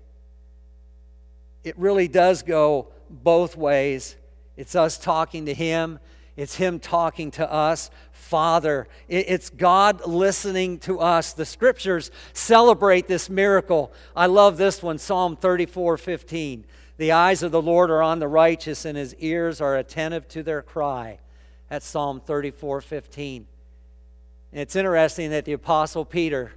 It 1.62 1.78
really 1.78 2.08
does 2.08 2.42
go 2.42 2.88
both 3.10 3.56
ways. 3.56 4.16
It's 4.56 4.74
us 4.74 4.98
talking 4.98 5.46
to 5.46 5.54
Him, 5.54 5.98
it's 6.36 6.56
Him 6.56 6.78
talking 6.78 7.30
to 7.32 7.50
us. 7.50 7.90
Father, 8.12 8.88
it's 9.08 9.50
God 9.50 10.06
listening 10.06 10.78
to 10.80 10.98
us. 10.98 11.32
The 11.32 11.46
scriptures 11.46 12.10
celebrate 12.32 13.06
this 13.06 13.30
miracle. 13.30 13.92
I 14.16 14.26
love 14.26 14.56
this 14.56 14.82
one 14.82 14.98
Psalm 14.98 15.36
34 15.36 15.96
15. 15.96 16.64
The 16.98 17.12
eyes 17.12 17.42
of 17.42 17.52
the 17.52 17.62
Lord 17.62 17.90
are 17.90 18.02
on 18.02 18.18
the 18.18 18.28
righteous, 18.28 18.84
and 18.84 18.98
His 18.98 19.14
ears 19.16 19.60
are 19.60 19.76
attentive 19.76 20.28
to 20.28 20.42
their 20.42 20.62
cry. 20.62 21.18
That's 21.68 21.86
Psalm 21.86 22.20
34 22.20 22.80
15. 22.80 23.46
And 24.52 24.60
it's 24.60 24.76
interesting 24.76 25.30
that 25.30 25.44
the 25.44 25.52
Apostle 25.52 26.04
Peter, 26.04 26.52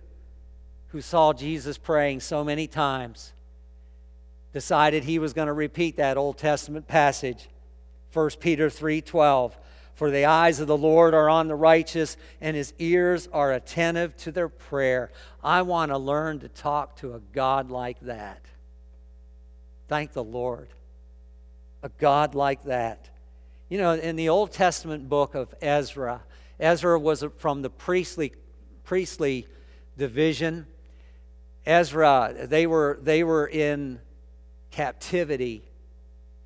who 0.88 1.02
saw 1.02 1.34
Jesus 1.34 1.78
praying 1.78 2.22
so 2.22 2.44
many 2.44 2.68
times, 2.68 3.34
decided 4.54 5.04
he 5.04 5.20
was 5.20 5.34
going 5.34 5.48
to 5.48 5.54
repeat 5.54 5.98
that 5.98 6.18
Old 6.18 6.38
Testament 6.38 6.88
passage 6.88 7.48
1 8.14 8.30
Peter 8.40 8.70
3:12 8.70 9.54
For 9.94 10.10
the 10.10 10.26
eyes 10.26 10.60
of 10.60 10.68
the 10.68 10.78
Lord 10.78 11.14
are 11.14 11.30
on 11.30 11.48
the 11.48 11.56
righteous 11.56 12.18
and 12.42 12.56
his 12.56 12.74
ears 12.80 13.28
are 13.32 13.52
attentive 13.52 14.16
to 14.18 14.32
their 14.32 14.50
prayer. 14.50 15.12
I 15.44 15.62
want 15.62 15.92
to 15.92 15.98
learn 15.98 16.40
to 16.40 16.50
talk 16.50 16.96
to 16.98 17.14
a 17.14 17.20
God 17.20 17.70
like 17.70 18.00
that. 18.02 18.42
Thank 19.88 20.14
the 20.14 20.24
Lord. 20.24 20.70
A 21.84 21.90
God 21.90 22.36
like 22.36 22.64
that. 22.64 23.10
You 23.70 23.78
know, 23.78 23.94
in 23.94 24.16
the 24.16 24.30
Old 24.30 24.52
Testament 24.52 25.08
book 25.08 25.36
of 25.36 25.54
Ezra, 25.62 26.22
Ezra 26.60 27.00
was 27.00 27.24
from 27.38 27.62
the 27.62 27.70
priestly 27.70 28.34
priestly 28.84 29.48
division. 29.98 30.66
Ezra, 31.66 32.48
they 32.48 32.66
were 32.66 33.00
they 33.04 33.24
were 33.24 33.46
in 33.48 34.00
captivity 34.72 35.64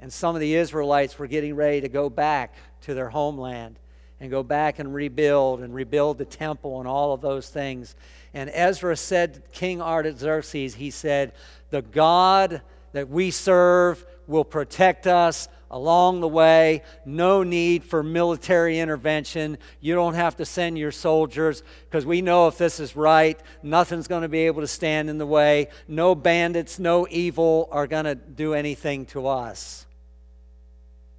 and 0.03 0.11
some 0.11 0.35
of 0.35 0.41
the 0.41 0.55
Israelites 0.55 1.17
were 1.17 1.27
getting 1.27 1.55
ready 1.55 1.79
to 1.79 1.87
go 1.87 2.09
back 2.09 2.55
to 2.81 2.93
their 2.93 3.09
homeland 3.09 3.79
and 4.19 4.29
go 4.29 4.43
back 4.43 4.79
and 4.79 4.93
rebuild 4.93 5.61
and 5.61 5.73
rebuild 5.73 6.17
the 6.17 6.25
temple 6.25 6.79
and 6.79 6.89
all 6.89 7.13
of 7.13 7.21
those 7.21 7.47
things. 7.47 7.95
And 8.33 8.49
Ezra 8.53 8.97
said 8.97 9.43
King 9.53 9.81
Artaxerxes, 9.81 10.75
he 10.75 10.91
said, 10.91 11.31
The 11.69 11.81
God 11.81 12.61
that 12.91 13.07
we 13.07 13.31
serve 13.31 14.05
will 14.27 14.45
protect 14.45 15.07
us 15.07 15.47
along 15.69 16.21
the 16.21 16.27
way. 16.27 16.83
No 17.03 17.43
need 17.43 17.83
for 17.83 18.03
military 18.03 18.79
intervention. 18.79 19.57
You 19.81 19.95
don't 19.95 20.13
have 20.13 20.37
to 20.37 20.45
send 20.45 20.77
your 20.77 20.91
soldiers 20.91 21.63
because 21.89 22.05
we 22.05 22.21
know 22.21 22.47
if 22.47 22.57
this 22.57 22.79
is 22.79 22.95
right, 22.95 23.39
nothing's 23.63 24.07
going 24.07 24.21
to 24.21 24.29
be 24.29 24.41
able 24.41 24.61
to 24.61 24.67
stand 24.67 25.09
in 25.09 25.17
the 25.17 25.25
way. 25.25 25.69
No 25.87 26.13
bandits, 26.13 26.77
no 26.77 27.07
evil 27.09 27.67
are 27.71 27.87
going 27.87 28.05
to 28.05 28.15
do 28.15 28.53
anything 28.53 29.05
to 29.07 29.27
us. 29.27 29.87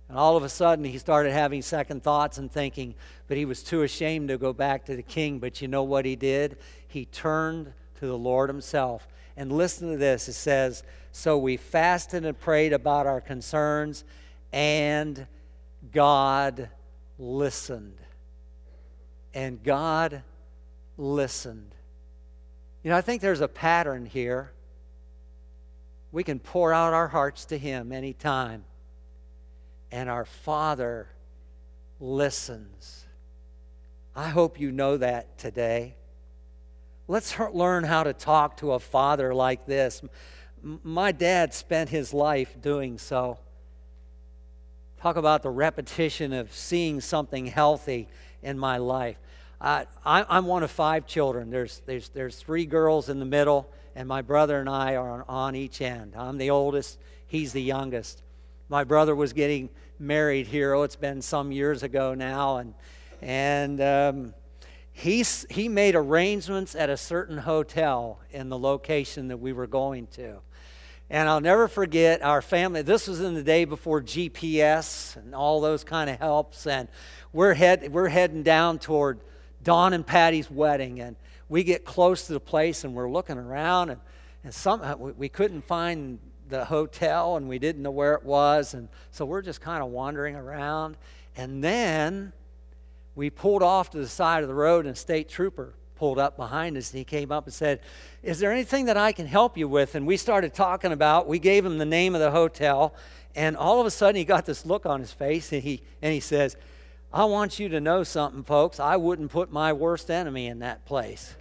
And 0.08 0.16
all 0.16 0.37
of 0.37 0.44
a 0.44 0.49
sudden, 0.49 0.84
he 0.84 0.99
started 0.99 1.32
having 1.32 1.61
second 1.61 2.04
thoughts 2.04 2.38
and 2.38 2.50
thinking, 2.50 2.94
but 3.26 3.37
he 3.37 3.44
was 3.44 3.62
too 3.62 3.82
ashamed 3.82 4.28
to 4.28 4.38
go 4.38 4.52
back 4.52 4.84
to 4.84 4.94
the 4.94 5.02
king. 5.02 5.40
But 5.40 5.61
you 5.61 5.66
know 5.66 5.82
what 5.82 6.04
he 6.04 6.14
did? 6.14 6.58
He 6.87 7.06
turned 7.06 7.73
to 7.99 8.06
the 8.06 8.16
Lord 8.16 8.49
himself. 8.49 9.08
And 9.37 9.50
listen 9.53 9.91
to 9.91 9.97
this 9.97 10.29
it 10.29 10.35
says, 10.35 10.83
So 11.12 11.38
we 11.38 11.57
fasted 11.57 12.25
and 12.25 12.38
prayed 12.38 12.73
about 12.73 13.07
our 13.07 13.21
concerns, 13.21 14.05
and 14.53 15.26
God 15.93 16.69
listened. 17.19 17.99
And 19.33 19.62
God 19.62 20.23
listened. 20.97 21.75
You 22.83 22.91
know, 22.91 22.97
I 22.97 23.00
think 23.00 23.21
there's 23.21 23.41
a 23.41 23.49
pattern 23.49 24.07
here. 24.07 24.53
We 26.12 26.23
can 26.23 26.38
pour 26.38 26.73
out 26.73 26.93
our 26.93 27.09
hearts 27.09 27.47
to 27.47 27.59
Him 27.59 27.91
anytime 27.91 28.64
and 29.95 30.11
our 30.11 30.25
Father 30.25 31.07
listens. 32.00 33.07
I 34.17 34.29
hope 34.29 34.59
you 34.59 34.73
know 34.73 34.97
that 34.97 35.38
today. 35.38 35.95
Let's 37.06 37.38
learn 37.52 37.84
how 37.84 38.04
to 38.04 38.12
talk 38.12 38.56
to 38.58 38.73
a 38.73 38.78
father 38.78 39.34
like 39.34 39.66
this. 39.66 40.02
My 40.62 41.12
dad 41.12 41.52
spent 41.52 41.90
his 41.90 42.14
life 42.14 42.61
doing 42.61 42.96
so. 42.96 43.38
Talk 45.00 45.16
about 45.16 45.42
the 45.42 45.50
repetition 45.50 46.32
of 46.32 46.50
seeing 46.52 47.02
something 47.02 47.44
healthy 47.46 48.08
in 48.42 48.58
my 48.58 48.78
life. 48.78 49.18
I, 49.61 49.87
I'm 50.04 50.46
one 50.46 50.62
of 50.62 50.70
five 50.70 51.06
children. 51.06 51.50
There's, 51.50 51.82
there's, 51.84 52.08
there's 52.08 52.37
three 52.37 52.64
girls 52.64 53.08
in 53.08 53.18
the 53.18 53.26
middle, 53.26 53.70
and 53.94 54.08
my 54.08 54.23
brother 54.23 54.58
and 54.58 54.68
I 54.68 54.96
are 54.96 55.11
on, 55.11 55.25
on 55.28 55.56
each 55.56 55.82
end. 55.82 56.14
I'm 56.16 56.38
the 56.38 56.50
oldest, 56.50 56.99
he's 57.26 57.52
the 57.52 57.62
youngest. 57.62 58.23
My 58.68 58.84
brother 58.84 59.14
was 59.14 59.32
getting 59.34 59.68
married 59.99 60.46
here. 60.46 60.75
Oh, 60.75 60.82
it's 60.82 60.96
been 60.96 61.20
some 61.20 61.52
years 61.52 61.82
ago 61.82 62.14
now, 62.14 62.56
and 62.56 62.75
and 63.20 63.80
um, 63.80 64.34
he's, 64.95 65.45
he 65.51 65.69
made 65.69 65.95
arrangements 65.95 66.75
at 66.75 66.89
a 66.89 66.97
certain 66.97 67.37
hotel 67.37 68.21
in 68.31 68.49
the 68.49 68.59
location 68.59 69.29
that 69.29 69.37
we 69.37 69.53
were 69.53 69.67
going 69.67 70.07
to. 70.07 70.39
And 71.11 71.29
I'll 71.29 71.43
never 71.43 71.69
forget 71.69 72.23
our 72.23 72.41
family. 72.41 72.81
This 72.81 73.07
was 73.07 73.21
in 73.21 73.35
the 73.35 73.43
day 73.43 73.67
before 73.67 74.01
GPS 74.01 75.17
and 75.17 75.35
all 75.35 75.61
those 75.61 75.85
kind 75.85 76.09
of 76.09 76.19
helps. 76.19 76.67
And 76.67 76.89
we're, 77.33 77.53
head, 77.53 77.93
we're 77.93 78.09
heading 78.09 78.43
down 78.43 78.79
toward 78.79 79.21
Don 79.63 79.93
and 79.93 80.07
Patty's 80.07 80.51
wedding. 80.51 81.01
And 81.01 81.17
we 81.49 81.63
get 81.63 81.85
close 81.85 82.27
to 82.29 82.33
the 82.33 82.41
place 82.41 82.85
and 82.85 82.95
we're 82.95 83.11
looking 83.11 83.37
around. 83.37 83.91
And, 83.91 84.01
and 84.45 84.55
somehow 84.55 84.95
uh, 84.95 84.97
we, 84.97 85.13
we 85.13 85.29
couldn't 85.29 85.63
find 85.63 86.19
the 86.49 86.65
hotel 86.65 87.37
and 87.37 87.49
we 87.49 87.59
didn't 87.59 87.83
know 87.83 87.91
where 87.91 88.15
it 88.15 88.25
was. 88.25 88.73
And 88.73 88.89
so 89.11 89.27
we're 89.27 89.43
just 89.43 89.61
kind 89.61 89.83
of 89.83 89.91
wandering 89.91 90.37
around. 90.37 90.97
And 91.37 91.63
then 91.63 92.33
we 93.14 93.30
pulled 93.30 93.62
off 93.62 93.90
to 93.90 93.99
the 93.99 94.09
side 94.09 94.42
of 94.42 94.49
the 94.49 94.54
road 94.54 94.87
and 94.87 94.94
a 94.94 94.99
state 94.99 95.28
trooper 95.28 95.75
pulled 95.97 96.18
up 96.18 96.37
behind 96.37 96.76
us 96.76 96.90
and 96.90 96.99
he 96.99 97.04
came 97.04 97.30
up 97.30 97.44
and 97.44 97.54
said, 97.54 97.80
Is 98.23 98.38
there 98.38 98.52
anything 98.52 98.87
that 98.87 98.97
I 98.97 99.12
can 99.12 99.26
help 99.26 99.56
you 99.56 99.68
with? 99.68 99.94
And 99.94 100.06
we 100.06 100.16
started 100.16 100.54
talking 100.54 100.92
about, 100.92 101.28
we 101.28 101.38
gave 101.38 101.64
him 101.64 101.78
the 101.78 101.85
name 101.85 102.14
of 102.14 102.21
the 102.21 102.30
hotel, 102.30 102.94
and 103.37 103.56
all 103.56 103.80
of 103.80 103.87
a 103.87 103.90
sudden 103.90 104.16
he 104.16 104.25
got 104.25 104.47
this 104.47 104.66
look 104.66 104.87
on 104.87 105.00
his 105.00 105.12
face 105.12 105.52
and 105.52 105.62
he, 105.62 105.83
and 106.02 106.12
he 106.12 106.21
says, 106.21 106.56
I 107.12 107.25
want 107.26 107.61
you 107.61 107.68
to 107.71 107.80
know 107.80 108.02
something, 108.02 108.42
folks. 108.42 108.80
I 108.80 108.97
wouldn't 108.97 109.30
put 109.30 109.52
my 109.52 109.73
worst 109.73 110.11
enemy 110.11 110.49
in 110.49 110.59
that 110.61 110.85
place. 110.85 111.37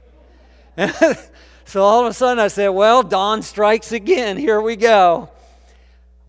so 1.66 1.84
all 1.84 2.02
of 2.02 2.08
a 2.08 2.14
sudden 2.14 2.40
I 2.40 2.48
said, 2.48 2.70
Well, 2.70 3.02
Don 3.02 3.42
strikes 3.42 3.92
again. 3.92 4.38
Here 4.38 4.62
we 4.62 4.76
go. 4.76 5.30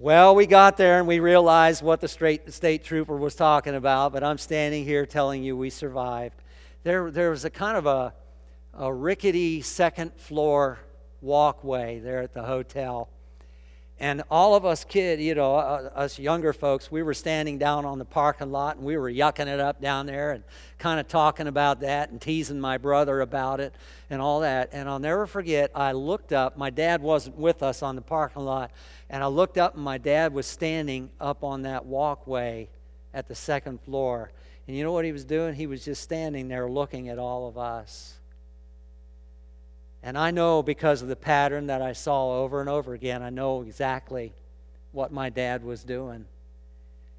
Well, 0.05 0.35
we 0.35 0.45
got 0.45 0.77
there 0.77 0.99
and 0.99 1.09
we 1.09 1.19
realized 1.19 1.83
what 1.83 2.03
the 2.03 2.09
straight, 2.09 2.53
state 2.53 2.85
trooper 2.85 3.17
was 3.17 3.35
talking 3.35 3.75
about, 3.75 4.13
but 4.13 4.23
I'm 4.23 4.37
standing 4.37 4.85
here 4.85 5.07
telling 5.07 5.43
you 5.43 5.57
we 5.57 5.71
survived. 5.71 6.43
There, 6.83 7.11
there 7.11 7.31
was 7.31 7.47
a 7.47 7.51
kind 7.51 7.79
of 7.79 7.87
a, 7.87 8.13
a 8.75 8.93
rickety 8.93 9.63
second 9.63 10.13
floor 10.17 10.79
walkway 11.23 12.01
there 12.01 12.21
at 12.21 12.35
the 12.35 12.43
hotel. 12.43 13.09
And 13.99 14.25
all 14.31 14.57
of 14.57 14.65
us 14.65 14.85
kid, 14.85 15.21
you 15.21 15.35
know, 15.35 15.55
uh, 15.55 15.89
us 15.95 16.19
younger 16.19 16.53
folks, 16.53 16.91
we 16.91 17.03
were 17.03 17.15
standing 17.15 17.59
down 17.59 17.85
on 17.85 17.99
the 17.99 18.05
parking 18.05 18.51
lot 18.51 18.77
and 18.77 18.85
we 18.85 18.99
were 18.99 19.11
yucking 19.11 19.47
it 19.47 19.61
up 19.61 19.81
down 19.81 20.05
there 20.07 20.33
and 20.33 20.45
kind 20.79 20.99
of 20.99 21.07
talking 21.07 21.47
about 21.47 21.81
that 21.81 22.11
and 22.11 22.21
teasing 22.21 22.61
my 22.61 22.77
brother 22.77 23.21
about 23.21 23.61
it 23.61 23.73
and 24.11 24.21
all 24.21 24.41
that. 24.41 24.71
And 24.73 24.89
I'll 24.89 24.99
never 24.99 25.27
forget, 25.27 25.71
I 25.75 25.93
looked 25.93 26.33
up, 26.33 26.59
my 26.59 26.71
dad 26.71 27.01
wasn't 27.01 27.39
with 27.39 27.63
us 27.63 27.83
on 27.83 27.95
the 27.95 28.03
parking 28.03 28.43
lot, 28.43 28.73
and 29.15 29.23
I 29.23 29.29
looked 29.29 29.59
up 29.59 29.77
and 29.77 29.85
my 29.85 29.97
dad 29.97 30.35
was 30.35 30.45
standing 30.45 31.09
up 31.21 31.45
on 31.45 31.63
that 31.63 31.87
walkway 31.87 32.69
at 33.15 33.29
the 33.29 33.35
second 33.37 33.81
floor. 33.83 34.33
And 34.67 34.77
you 34.77 34.83
know 34.83 34.91
what 34.91 35.05
he 35.05 35.13
was 35.13 35.25
doing? 35.25 35.55
He 35.55 35.69
was 35.69 35.85
just 35.85 36.03
standing 36.03 36.49
there 36.49 36.69
looking 36.69 37.09
at 37.09 37.17
all 37.17 37.47
of 37.47 37.57
us. 37.57 38.15
And 40.03 40.19
I 40.19 40.33
know 40.33 40.65
because 40.65 41.01
of 41.01 41.07
the 41.07 41.15
pattern 41.15 41.69
that 41.69 41.81
I 41.81 41.93
saw 41.93 42.43
over 42.43 42.61
and 42.61 42.69
over 42.69 42.93
again, 42.93 43.23
I 43.23 43.31
know 43.31 43.63
exactly 43.63 44.33
what 44.91 45.13
my 45.13 45.31
dad 45.31 45.63
was 45.63 45.85
doing. 45.85 46.25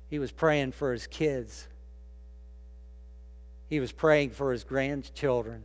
He 0.10 0.20
was 0.20 0.34
praying 0.34 0.74
for 0.74 0.92
his 0.92 1.08
kids, 1.08 1.66
he 3.70 3.80
was 3.80 3.94
praying 3.94 4.32
for 4.32 4.52
his 4.52 4.66
grandchildren. 4.66 5.64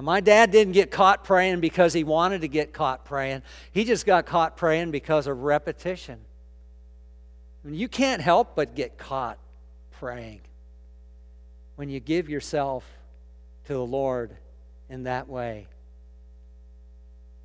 Now, 0.00 0.04
my 0.04 0.20
dad 0.20 0.50
didn't 0.50 0.72
get 0.72 0.90
caught 0.90 1.24
praying 1.24 1.60
because 1.60 1.92
he 1.92 2.04
wanted 2.04 2.40
to 2.40 2.48
get 2.48 2.72
caught 2.72 3.04
praying, 3.04 3.42
he 3.70 3.84
just 3.84 4.06
got 4.06 4.24
caught 4.24 4.56
praying 4.56 4.92
because 4.92 5.26
of 5.26 5.42
repetition. 5.42 6.18
I 7.62 7.68
mean, 7.68 7.78
you 7.78 7.86
can't 7.86 8.22
help 8.22 8.56
but 8.56 8.74
get 8.74 8.96
caught 8.96 9.36
praying 9.98 10.40
when 11.76 11.90
you 11.90 12.00
give 12.00 12.30
yourself 12.30 12.82
to 13.66 13.74
the 13.74 13.84
Lord 13.84 14.34
in 14.88 15.02
that 15.02 15.28
way. 15.28 15.66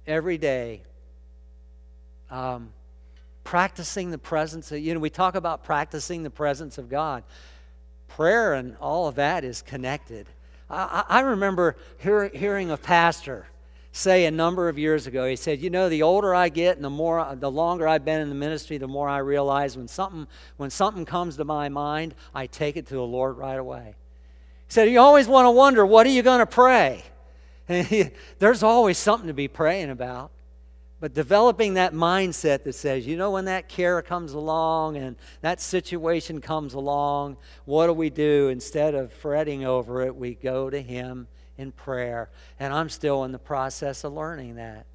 Every 0.08 0.38
day, 0.38 0.82
um, 2.32 2.72
practicing 3.44 4.12
the 4.12 4.18
presence 4.18 4.72
of, 4.72 4.80
you 4.80 4.94
know, 4.94 5.02
we 5.02 5.10
talk 5.10 5.36
about 5.36 5.66
practicing 5.66 6.24
the 6.24 6.30
presence 6.30 6.78
of 6.78 6.88
God. 6.88 7.26
Prayer 8.08 8.54
and 8.54 8.78
all 8.80 9.10
of 9.10 9.16
that 9.16 9.44
is 9.44 9.62
connected. 9.62 10.26
I, 10.70 11.04
I 11.08 11.20
remember 11.22 11.76
hear, 11.98 12.30
hearing 12.30 12.72
a 12.72 12.78
pastor 12.78 13.48
say 13.92 14.26
a 14.26 14.32
number 14.32 14.68
of 14.68 14.78
years 14.78 15.08
ago, 15.08 15.26
he 15.26 15.36
said, 15.36 15.62
You 15.62 15.70
know, 15.70 15.88
the 15.88 16.04
older 16.04 16.36
I 16.36 16.50
get 16.50 16.76
and 16.76 16.84
the 16.84 16.90
more 16.90 17.36
the 17.40 17.50
longer 17.50 17.88
I've 17.88 18.04
been 18.04 18.22
in 18.22 18.30
the 18.30 18.36
ministry, 18.36 18.78
the 18.78 18.88
more 18.88 19.08
I 19.08 19.20
realize 19.20 19.78
when 19.78 19.88
something 19.88 20.28
when 20.58 20.70
something 20.70 21.06
comes 21.06 21.38
to 21.38 21.46
my 21.46 21.70
mind, 21.70 22.14
I 22.34 22.48
take 22.48 22.76
it 22.76 22.88
to 22.88 22.96
the 22.96 23.02
Lord 23.02 23.38
right 23.38 23.58
away. 23.58 23.96
He 24.68 24.74
said, 24.74 24.90
You 24.90 25.00
always 25.00 25.28
want 25.28 25.46
to 25.46 25.52
wonder, 25.52 25.86
what 25.86 26.06
are 26.06 26.12
you 26.12 26.24
going 26.24 26.40
to 26.40 26.46
pray? 26.46 27.04
there's 28.40 28.64
always 28.64 28.98
something 28.98 29.28
to 29.28 29.34
be 29.34 29.48
praying 29.48 29.90
about. 29.90 30.32
But 31.00 31.14
developing 31.14 31.74
that 31.74 31.94
mindset 31.94 32.64
that 32.64 32.74
says, 32.74 33.06
you 33.06 33.18
know, 33.18 33.32
when 33.32 33.46
that 33.46 33.68
care 33.68 34.02
comes 34.02 34.34
along 34.34 34.96
and 34.98 35.18
that 35.42 35.60
situation 35.60 36.40
comes 36.40 36.74
along, 36.74 37.38
what 37.66 37.88
do 37.88 37.94
we 37.94 38.10
do? 38.10 38.48
Instead 38.50 38.96
of 38.96 39.12
fretting 39.12 39.66
over 39.66 40.02
it, 40.02 40.16
we 40.16 40.36
go 40.36 40.70
to 40.70 40.82
Him 40.82 41.28
in 41.58 41.72
prayer. 41.72 42.30
And 42.60 42.74
I'm 42.74 42.90
still 42.90 43.24
in 43.26 43.32
the 43.32 43.40
process 43.40 44.04
of 44.04 44.14
learning 44.14 44.56
that. 44.56 44.86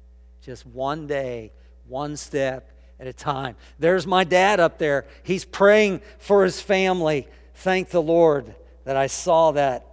Just 0.41 0.65
one 0.65 1.05
day, 1.05 1.51
one 1.87 2.17
step 2.17 2.71
at 2.99 3.07
a 3.07 3.13
time. 3.13 3.55
There's 3.79 4.07
my 4.07 4.23
dad 4.23 4.59
up 4.59 4.79
there. 4.79 5.05
He's 5.23 5.45
praying 5.45 6.01
for 6.17 6.43
his 6.43 6.61
family. 6.61 7.27
Thank 7.55 7.89
the 7.89 8.01
Lord 8.01 8.55
that 8.85 8.95
I 8.95 9.07
saw 9.07 9.51
that 9.51 9.85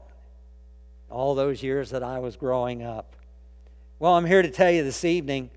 all 1.10 1.34
those 1.34 1.62
years 1.62 1.90
that 1.90 2.02
I 2.02 2.18
was 2.18 2.36
growing 2.36 2.82
up. 2.82 3.14
Well, 3.98 4.14
I'm 4.14 4.26
here 4.26 4.42
to 4.42 4.50
tell 4.50 4.70
you 4.70 4.84
this 4.84 5.04
evening 5.04 5.50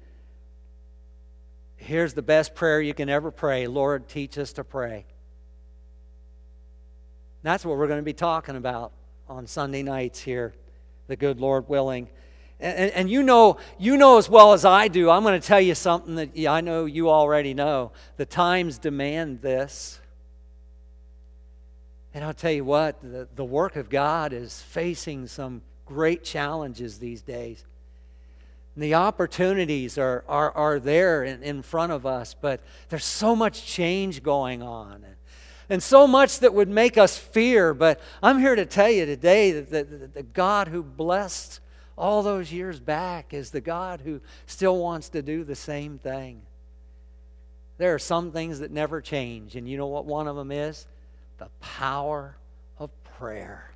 here's 1.81 2.13
the 2.13 2.21
best 2.21 2.55
prayer 2.55 2.79
you 2.81 2.93
can 2.93 3.09
ever 3.09 3.31
pray 3.31 3.67
Lord, 3.67 4.07
teach 4.07 4.37
us 4.37 4.53
to 4.53 4.63
pray. 4.63 5.05
That's 7.43 7.65
what 7.65 7.77
we're 7.77 7.87
going 7.87 7.99
to 7.99 8.05
be 8.05 8.13
talking 8.13 8.55
about 8.55 8.91
on 9.27 9.47
Sunday 9.47 9.81
nights 9.81 10.19
here, 10.19 10.53
the 11.07 11.15
good 11.15 11.39
Lord 11.39 11.67
willing. 11.67 12.07
And, 12.59 12.77
and, 12.77 12.91
and, 12.91 13.09
you 13.09 13.23
know, 13.23 13.57
you 13.79 13.97
know 13.97 14.19
as 14.19 14.29
well 14.29 14.53
as 14.53 14.63
I 14.63 14.87
do, 14.87 15.09
I'm 15.09 15.23
going 15.23 15.39
to 15.39 15.47
tell 15.47 15.61
you 15.61 15.73
something 15.73 16.15
that 16.15 16.37
I 16.47 16.61
know 16.61 16.85
you 16.85 17.09
already 17.09 17.55
know. 17.55 17.91
The 18.17 18.27
times 18.27 18.77
demand 18.77 19.41
this. 19.41 19.99
And 22.13 22.23
I'll 22.23 22.33
tell 22.35 22.51
you 22.51 22.65
what, 22.65 23.01
the, 23.01 23.27
the 23.35 23.45
work 23.45 23.77
of 23.77 23.89
God 23.89 24.33
is 24.33 24.61
facing 24.61 25.25
some 25.25 25.63
great 25.87 26.23
challenges 26.23 26.99
these 26.99 27.23
days. 27.23 27.65
And 28.75 28.83
the 28.83 28.95
opportunities 28.95 29.97
are, 29.97 30.23
are, 30.27 30.51
are 30.51 30.79
there 30.79 31.23
in, 31.23 31.43
in 31.43 31.61
front 31.61 31.91
of 31.91 32.05
us, 32.05 32.35
but 32.39 32.61
there's 32.89 33.05
so 33.05 33.35
much 33.35 33.65
change 33.65 34.23
going 34.23 34.61
on. 34.63 35.03
And, 35.69 35.81
so 35.81 36.05
much 36.05 36.39
that 36.39 36.53
would 36.53 36.67
make 36.67 36.97
us 36.97 37.17
fear. 37.17 37.73
But 37.73 38.01
I'm 38.21 38.39
here 38.39 38.55
to 38.55 38.65
tell 38.65 38.89
you 38.89 39.05
today 39.05 39.51
that 39.51 40.13
the 40.13 40.23
God 40.23 40.67
who 40.67 40.83
blessed 40.83 41.61
all 41.97 42.23
those 42.23 42.51
years 42.51 42.77
back 42.77 43.33
is 43.33 43.51
the 43.51 43.61
God 43.61 44.01
who 44.01 44.19
still 44.47 44.77
wants 44.77 45.07
to 45.09 45.21
do 45.21 45.45
the 45.45 45.55
same 45.55 45.97
thing. 45.97 46.41
There 47.77 47.93
are 47.93 47.99
some 47.99 48.31
things 48.31 48.59
that 48.59 48.71
never 48.71 48.99
change, 48.99 49.55
and 49.55 49.67
you 49.67 49.77
know 49.77 49.87
what 49.87 50.05
one 50.05 50.27
of 50.27 50.35
them 50.35 50.51
is? 50.51 50.87
The 51.37 51.47
power 51.61 52.35
of 52.77 52.89
prayer 53.17 53.70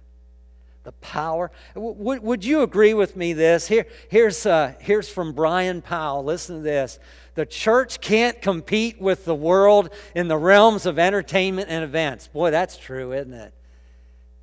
the 0.85 0.93
power. 0.93 1.51
Would, 1.73 2.21
would 2.23 2.45
you 2.45 2.61
agree 2.61 2.93
with 2.93 3.17
me 3.17 3.33
this? 3.33 3.67
Here, 3.67 3.87
here's, 4.07 4.45
uh, 4.45 4.75
here's 4.79 5.09
from 5.09 5.33
Brian 5.33 5.81
Powell. 5.81 6.23
Listen 6.23 6.57
to 6.57 6.61
this. 6.61 6.99
The 7.33 7.45
church 7.45 7.99
can't 7.99 8.39
compete 8.41 9.01
with 9.01 9.25
the 9.25 9.35
world 9.35 9.89
in 10.13 10.27
the 10.29 10.37
realms 10.37 10.85
of 10.85 10.97
entertainment 10.97 11.69
and 11.69 11.83
events. 11.83 12.27
Boy, 12.27 12.51
that's 12.51 12.77
true, 12.77 13.11
isn't 13.13 13.33
it? 13.33 13.53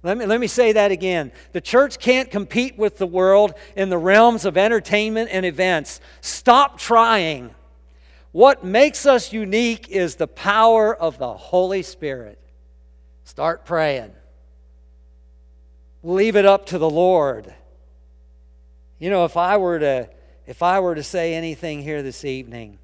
Let 0.03 0.19
me, 0.19 0.27
let 0.27 0.41
me 0.41 0.49
say 0.49 0.73
that 0.73 0.91
again. 0.91 1.31
The 1.53 1.61
church 1.61 2.01
can't 2.01 2.29
compete 2.29 2.77
with 2.77 2.99
the 2.99 3.07
world 3.07 3.55
in 3.77 3.89
the 3.89 3.97
realms 3.97 4.45
of 4.45 4.57
entertainment 4.57 5.31
and 5.33 5.47
events. 5.47 6.01
Stop 6.21 6.77
trying. 6.77 7.55
What 8.33 8.65
makes 8.65 9.07
us 9.07 9.33
unique 9.33 9.89
is 9.89 10.17
the 10.17 10.27
power 10.27 10.93
of 10.95 11.19
the 11.19 11.33
Holy 11.33 11.83
Spirit. 11.83 12.41
Start 13.23 13.65
praying 13.65 14.11
leave 16.03 16.37
it 16.37 16.45
up 16.45 16.67
to 16.67 16.79
the 16.79 16.91
Lord. 16.91 17.53
You 18.99 19.11
know, 19.11 19.25
if 19.25 19.37
I 19.37 19.57
were 19.57 19.79
to 19.79 20.09
if 20.47 20.63
I 20.63 20.81
were 20.81 20.95
to 20.95 21.03
say 21.03 21.35
anything 21.35 21.83
here 21.83 22.03
this 22.03 22.25
evening, 22.25 22.79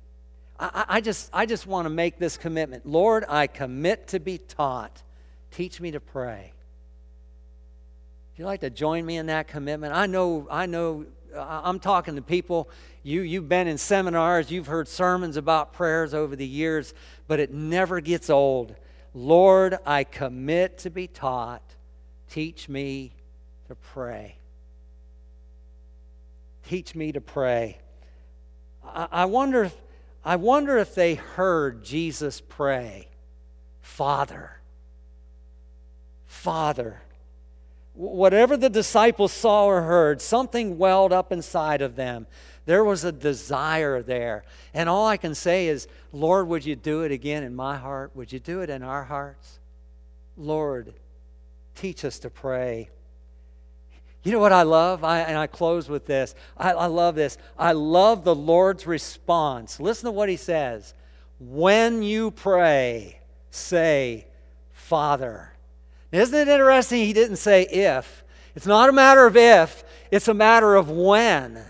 I, 0.58 0.84
I 0.88 1.00
just 1.00 1.30
I 1.32 1.46
just 1.46 1.66
want 1.66 1.86
to 1.86 1.90
make 1.90 2.18
this 2.18 2.36
commitment. 2.36 2.86
Lord, 2.86 3.24
I 3.28 3.46
commit 3.46 4.08
to 4.08 4.20
be 4.20 4.38
taught. 4.38 5.02
Teach 5.50 5.80
me 5.80 5.90
to 5.92 6.00
pray. 6.00 6.52
you 8.36 8.44
like 8.44 8.60
to 8.60 8.70
join 8.70 9.04
me 9.04 9.16
in 9.16 9.26
that 9.26 9.48
commitment? 9.48 9.94
I 9.94 10.06
know, 10.06 10.46
I 10.50 10.66
know, 10.66 11.06
I'm 11.34 11.80
talking 11.80 12.16
to 12.16 12.22
people. 12.22 12.68
You, 13.02 13.22
you've 13.22 13.48
been 13.48 13.66
in 13.66 13.78
seminars, 13.78 14.50
you've 14.50 14.66
heard 14.66 14.86
sermons 14.86 15.36
about 15.36 15.72
prayers 15.72 16.12
over 16.12 16.36
the 16.36 16.46
years, 16.46 16.92
but 17.26 17.40
it 17.40 17.52
never 17.52 18.00
gets 18.00 18.28
old. 18.28 18.76
Lord, 19.14 19.78
I 19.86 20.04
commit 20.04 20.78
to 20.78 20.90
be 20.90 21.06
taught. 21.06 21.62
Teach 22.30 22.68
me 22.68 23.12
to 23.68 23.74
pray. 23.74 24.36
Teach 26.68 26.94
me 26.94 27.12
to 27.12 27.20
pray. 27.20 27.78
I, 28.84 29.08
I 29.10 29.24
wonder 29.24 29.64
if, 29.64 29.76
I 30.24 30.36
wonder 30.36 30.76
if 30.78 30.94
they 30.94 31.14
heard 31.14 31.84
Jesus 31.84 32.40
pray, 32.40 33.08
Father, 33.80 34.60
Father 36.26 37.00
whatever 37.98 38.56
the 38.56 38.70
disciples 38.70 39.32
saw 39.32 39.66
or 39.66 39.82
heard, 39.82 40.22
something 40.22 40.78
welled 40.78 41.12
up 41.12 41.32
inside 41.32 41.82
of 41.82 41.96
them. 41.96 42.28
There 42.64 42.84
was 42.84 43.02
a 43.02 43.10
desire 43.10 44.02
there. 44.02 44.44
And 44.72 44.88
all 44.88 45.06
I 45.06 45.16
can 45.16 45.34
say 45.34 45.66
is, 45.66 45.88
Lord, 46.12 46.46
would 46.46 46.64
you 46.64 46.76
do 46.76 47.02
it 47.02 47.10
again 47.10 47.42
in 47.42 47.56
my 47.56 47.76
heart? 47.76 48.12
Would 48.14 48.32
you 48.32 48.38
do 48.38 48.60
it 48.60 48.70
in 48.70 48.84
our 48.84 49.04
hearts? 49.04 49.58
Lord, 50.36 50.94
teach 51.78 52.04
us 52.04 52.18
to 52.20 52.30
pray. 52.30 52.90
You 54.22 54.32
know 54.32 54.40
what 54.40 54.52
I 54.52 54.62
love? 54.62 55.04
I, 55.04 55.20
and 55.20 55.38
I 55.38 55.46
close 55.46 55.88
with 55.88 56.06
this. 56.06 56.34
I, 56.56 56.72
I 56.72 56.86
love 56.86 57.14
this. 57.14 57.38
I 57.58 57.72
love 57.72 58.24
the 58.24 58.34
Lord's 58.34 58.86
response. 58.86 59.78
Listen 59.78 60.06
to 60.06 60.10
what 60.10 60.28
he 60.28 60.36
says. 60.36 60.94
When 61.38 62.02
you 62.02 62.32
pray, 62.32 63.20
say, 63.50 64.26
Father. 64.72 65.52
Isn't 66.10 66.34
it 66.38 66.48
interesting 66.48 67.04
he 67.04 67.12
didn't 67.12 67.36
say 67.36 67.62
if? 67.62 68.24
It's 68.54 68.66
not 68.66 68.88
a 68.88 68.92
matter 68.92 69.26
of 69.26 69.36
if, 69.36 69.84
it's 70.10 70.26
a 70.26 70.34
matter 70.34 70.74
of 70.74 70.90
when. 70.90 71.62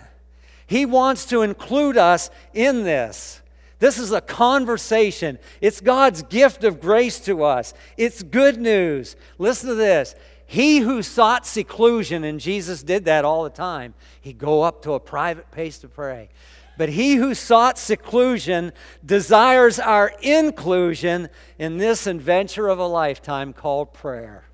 He 0.66 0.86
wants 0.86 1.26
to 1.26 1.42
include 1.42 1.96
us 1.96 2.30
in 2.54 2.84
this. 2.84 3.42
This 3.78 3.98
is 3.98 4.10
a 4.12 4.20
conversation. 4.20 5.38
It's 5.60 5.80
God's 5.80 6.22
gift 6.22 6.64
of 6.64 6.80
grace 6.80 7.20
to 7.20 7.44
us. 7.44 7.74
It's 7.96 8.22
good 8.22 8.60
news. 8.60 9.14
Listen 9.38 9.68
to 9.68 9.74
this. 9.74 10.14
He 10.46 10.78
who 10.78 11.02
sought 11.02 11.46
seclusion, 11.46 12.24
and 12.24 12.40
Jesus 12.40 12.82
did 12.82 13.04
that 13.04 13.24
all 13.24 13.44
the 13.44 13.50
time, 13.50 13.94
he'd 14.20 14.38
go 14.38 14.62
up 14.62 14.82
to 14.82 14.94
a 14.94 15.00
private 15.00 15.50
place 15.50 15.78
to 15.78 15.88
pray. 15.88 16.30
But 16.78 16.88
he 16.88 17.16
who 17.16 17.34
sought 17.34 17.76
seclusion 17.76 18.72
desires 19.04 19.78
our 19.78 20.12
inclusion 20.22 21.28
in 21.58 21.76
this 21.76 22.06
adventure 22.06 22.68
of 22.68 22.78
a 22.78 22.86
lifetime 22.86 23.52
called 23.52 23.92
prayer. 23.92 24.44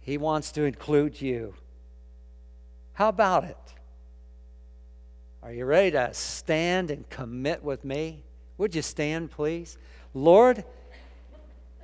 He 0.00 0.18
wants 0.18 0.52
to 0.52 0.64
include 0.64 1.20
you. 1.20 1.54
How 2.94 3.08
about 3.08 3.44
it? 3.44 3.56
Are 5.42 5.52
you 5.52 5.64
ready 5.64 5.90
to 5.90 6.14
stand 6.14 6.90
and 6.90 7.08
commit 7.10 7.64
with 7.64 7.84
me? 7.84 8.22
Would 8.58 8.76
you 8.76 8.82
stand, 8.82 9.32
please? 9.32 9.76
Lord, 10.14 10.64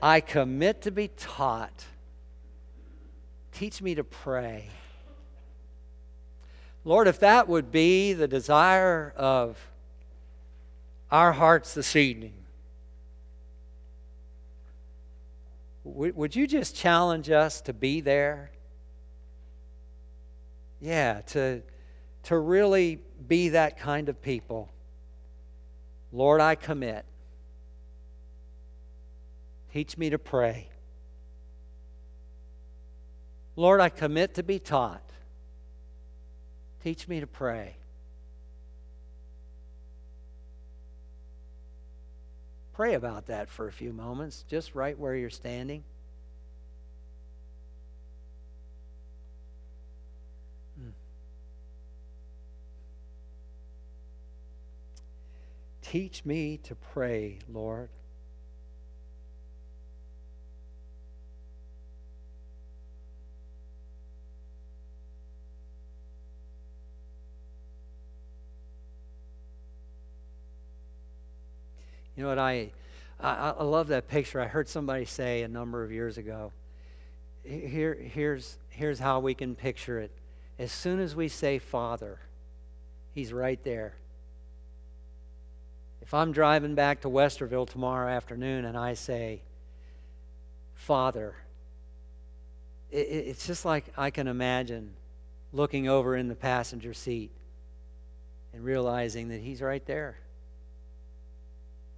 I 0.01 0.21
commit 0.21 0.83
to 0.83 0.93
be 0.93 1.09
taught. 1.09 1.87
Teach 3.53 3.83
me 3.83 3.97
to 3.97 4.05
pray. 4.05 4.69
Lord, 6.85 7.09
if 7.09 7.19
that 7.19 7.49
would 7.49 7.73
be 7.73 8.13
the 8.13 8.29
desire 8.29 9.13
of 9.17 9.59
our 11.11 11.33
hearts 11.33 11.75
this 11.75 11.97
evening, 11.97 12.35
would 15.85 16.37
you 16.37 16.47
just 16.47 16.77
challenge 16.77 17.29
us 17.29 17.61
to 17.63 17.73
be 17.73 18.01
there? 18.01 18.53
Yeah, 20.81 21.23
to, 21.29 21.63
to 22.25 22.39
really 22.39 23.01
be 23.27 23.51
that 23.51 23.79
kind 23.79 24.09
of 24.09 24.21
people. 24.21 24.69
Lord, 26.13 26.41
I 26.41 26.55
commit. 26.55 27.05
Teach 29.73 29.99
me 29.99 30.11
to 30.11 30.19
pray. 30.19 30.69
Lord, 33.57 33.81
I 33.81 33.89
commit 33.89 34.35
to 34.35 34.43
be 34.43 34.59
taught. 34.59 35.03
Teach 36.83 37.09
me 37.09 37.21
to 37.21 37.27
pray. 37.27 37.77
Pray 42.73 42.95
about 42.95 43.27
that 43.27 43.49
for 43.49 43.67
a 43.67 43.73
few 43.73 43.93
moments, 43.93 44.45
just 44.49 44.75
right 44.77 44.97
where 44.97 45.17
you're 45.17 45.31
standing. 45.31 45.83
Teach 55.91 56.27
me 56.27 56.59
to 56.65 56.75
pray, 56.75 57.39
Lord. 57.51 57.89
You 72.15 72.25
know 72.25 72.29
what? 72.29 72.39
I, 72.39 72.71
I, 73.19 73.55
I 73.59 73.63
love 73.63 73.89
that 73.89 74.09
picture. 74.09 74.43
I 74.43 74.47
heard 74.47 74.69
somebody 74.69 75.07
say 75.07 75.41
a 75.41 75.49
number 75.49 75.83
of 75.83 75.91
years 75.91 76.19
ago. 76.19 76.53
Here, 77.43 77.95
here's, 77.95 78.59
here's 78.69 78.99
how 78.99 79.21
we 79.21 79.33
can 79.33 79.55
picture 79.55 79.99
it. 80.01 80.11
As 80.59 80.71
soon 80.71 81.01
as 81.01 81.17
we 81.17 81.29
say 81.29 81.59
Father, 81.59 82.19
He's 83.15 83.33
right 83.33 83.63
there. 83.65 83.95
If 86.09 86.15
I'm 86.15 86.33
driving 86.33 86.75
back 86.75 87.03
to 87.03 87.09
Westerville 87.11 87.69
tomorrow 87.69 88.09
afternoon 88.09 88.65
and 88.65 88.79
I 88.79 88.95
say, 88.95 89.43
Father, 90.75 91.35
it, 92.91 92.97
it's 92.97 93.47
just 93.47 93.67
like 93.67 93.85
I 93.95 94.09
can 94.09 94.27
imagine 94.27 94.95
looking 95.53 95.87
over 95.87 96.17
in 96.17 96.29
the 96.29 96.35
passenger 96.35 96.95
seat 96.95 97.31
and 98.55 98.65
realizing 98.65 99.29
that 99.29 99.43
He's 99.43 99.61
right 99.61 99.85
there. 99.85 100.17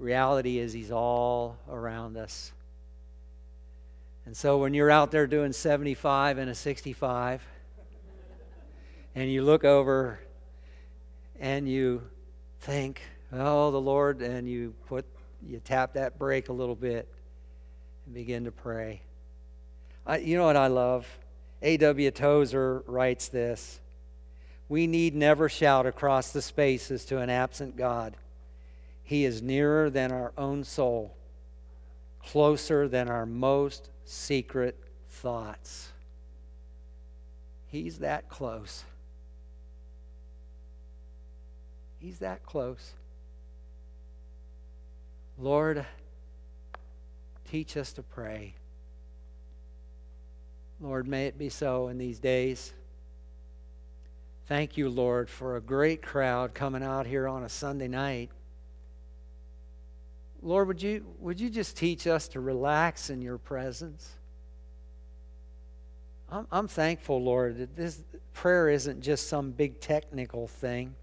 Reality 0.00 0.58
is, 0.58 0.72
He's 0.72 0.90
all 0.90 1.56
around 1.70 2.16
us. 2.16 2.50
And 4.26 4.36
so 4.36 4.58
when 4.58 4.74
you're 4.74 4.90
out 4.90 5.12
there 5.12 5.28
doing 5.28 5.52
75 5.52 6.38
and 6.38 6.50
a 6.50 6.54
65, 6.56 7.46
and 9.14 9.30
you 9.30 9.44
look 9.44 9.64
over 9.64 10.18
and 11.38 11.68
you 11.68 12.02
think, 12.58 13.02
oh, 13.32 13.70
the 13.70 13.80
Lord, 13.80 14.22
and 14.22 14.48
you 14.48 14.74
put, 14.86 15.04
you 15.46 15.60
tap 15.64 15.94
that 15.94 16.18
brake 16.18 16.48
a 16.48 16.52
little 16.52 16.74
bit 16.74 17.08
and 18.06 18.14
begin 18.14 18.44
to 18.44 18.52
pray. 18.52 19.00
I, 20.06 20.18
you 20.18 20.36
know 20.36 20.44
what 20.44 20.56
I 20.56 20.66
love? 20.66 21.06
A.W. 21.62 22.10
Tozer 22.10 22.82
writes 22.86 23.28
this 23.28 23.80
We 24.68 24.86
need 24.86 25.14
never 25.14 25.48
shout 25.48 25.86
across 25.86 26.32
the 26.32 26.42
spaces 26.42 27.04
to 27.06 27.18
an 27.18 27.30
absent 27.30 27.76
God. 27.76 28.16
He 29.02 29.24
is 29.24 29.42
nearer 29.42 29.90
than 29.90 30.12
our 30.12 30.32
own 30.38 30.64
soul, 30.64 31.14
closer 32.22 32.88
than 32.88 33.08
our 33.08 33.26
most 33.26 33.90
secret 34.04 34.76
thoughts. 35.08 35.88
He's 37.66 37.98
that 37.98 38.28
close. 38.28 38.84
He's 42.00 42.18
that 42.20 42.44
close. 42.44 42.92
Lord, 45.40 45.86
teach 47.50 47.78
us 47.78 47.94
to 47.94 48.02
pray. 48.02 48.54
Lord, 50.82 51.08
may 51.08 51.26
it 51.26 51.38
be 51.38 51.48
so 51.48 51.88
in 51.88 51.96
these 51.96 52.18
days. 52.18 52.74
Thank 54.46 54.76
you, 54.76 54.90
Lord, 54.90 55.30
for 55.30 55.56
a 55.56 55.60
great 55.60 56.02
crowd 56.02 56.52
coming 56.52 56.82
out 56.82 57.06
here 57.06 57.26
on 57.26 57.42
a 57.42 57.48
Sunday 57.48 57.88
night. 57.88 58.28
Lord, 60.42 60.68
would 60.68 60.82
you, 60.82 61.06
would 61.20 61.40
you 61.40 61.48
just 61.48 61.74
teach 61.74 62.06
us 62.06 62.28
to 62.28 62.40
relax 62.40 63.08
in 63.08 63.22
your 63.22 63.38
presence? 63.38 64.10
I'm, 66.30 66.46
I'm 66.52 66.68
thankful, 66.68 67.22
Lord, 67.22 67.58
that 67.58 67.76
this 67.76 68.02
prayer 68.34 68.68
isn't 68.68 69.00
just 69.00 69.28
some 69.28 69.52
big 69.52 69.80
technical 69.80 70.48
thing 70.48 70.94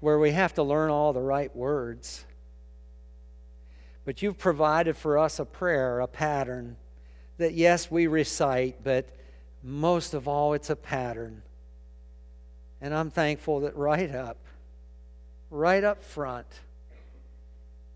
where 0.00 0.18
we 0.18 0.32
have 0.32 0.54
to 0.54 0.62
learn 0.64 0.90
all 0.90 1.12
the 1.12 1.20
right 1.20 1.54
words. 1.54 2.24
But 4.08 4.22
you've 4.22 4.38
provided 4.38 4.96
for 4.96 5.18
us 5.18 5.38
a 5.38 5.44
prayer, 5.44 6.00
a 6.00 6.06
pattern 6.06 6.78
that, 7.36 7.52
yes, 7.52 7.90
we 7.90 8.06
recite, 8.06 8.82
but 8.82 9.06
most 9.62 10.14
of 10.14 10.26
all, 10.26 10.54
it's 10.54 10.70
a 10.70 10.76
pattern. 10.76 11.42
And 12.80 12.94
I'm 12.94 13.10
thankful 13.10 13.60
that 13.60 13.76
right 13.76 14.10
up, 14.14 14.38
right 15.50 15.84
up 15.84 16.02
front, 16.02 16.46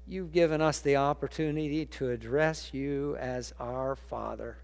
you've 0.07 0.33
given 0.33 0.61
us 0.61 0.81
the 0.81 0.96
opportunity 0.96 1.87
to 1.87 2.11
address 2.11 2.75
you 2.75 3.16
as 3.16 3.55
our 3.59 3.96
Father. 3.96 4.59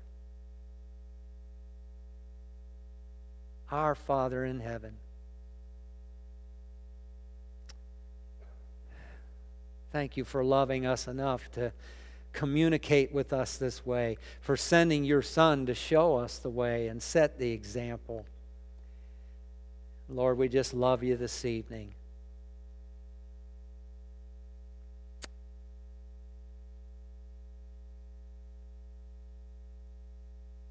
Our 3.71 3.95
Father 3.95 4.45
in 4.45 4.61
heaven. 4.61 4.93
Thank 9.99 10.17
you 10.17 10.23
for 10.23 10.45
loving 10.45 10.87
us 10.87 11.09
enough 11.09 11.51
to 11.55 11.73
communicate 12.33 13.13
with 13.13 13.33
us 13.33 13.57
this 13.57 13.85
way, 13.85 14.17
for 14.41 14.57
sending 14.57 15.03
your 15.03 15.23
Son 15.23 15.67
to 15.67 15.75
show 15.75 16.19
us 16.19 16.39
the 16.39 16.51
way 16.51 16.87
and 16.87 17.03
set 17.03 17.41
the 17.41 17.51
example. 17.51 18.25
Lord, 20.09 20.39
we 20.39 20.49
just 20.49 20.73
love 20.73 21.03
you 21.03 21.17
this 21.17 21.45
evening. 21.45 21.95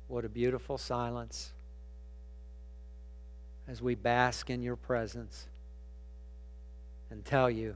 What 0.07 0.23
a 0.23 0.29
beautiful 0.29 0.77
silence 0.77 1.51
as 3.67 3.81
we 3.81 3.93
bask 3.93 4.49
in 4.49 4.61
your 4.61 4.77
presence 4.77 5.47
and 7.09 7.25
tell 7.25 7.49
you 7.49 7.75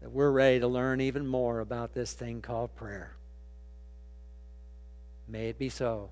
that 0.00 0.10
we're 0.10 0.30
ready 0.30 0.60
to 0.60 0.68
learn 0.68 1.00
even 1.00 1.26
more 1.26 1.60
about 1.60 1.94
this 1.94 2.12
thing 2.12 2.40
called 2.40 2.74
prayer. 2.74 3.12
May 5.28 5.48
it 5.48 5.58
be 5.58 5.68
so. 5.68 6.10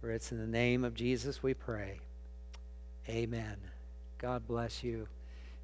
For 0.00 0.10
it's 0.10 0.30
in 0.30 0.38
the 0.38 0.46
name 0.46 0.84
of 0.84 0.94
Jesus 0.94 1.42
we 1.42 1.54
pray. 1.54 1.98
Amen. 3.08 3.56
God 4.18 4.46
bless 4.46 4.84
you. 4.84 5.08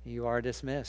You 0.05 0.27
are 0.27 0.41
dismissed. 0.41 0.81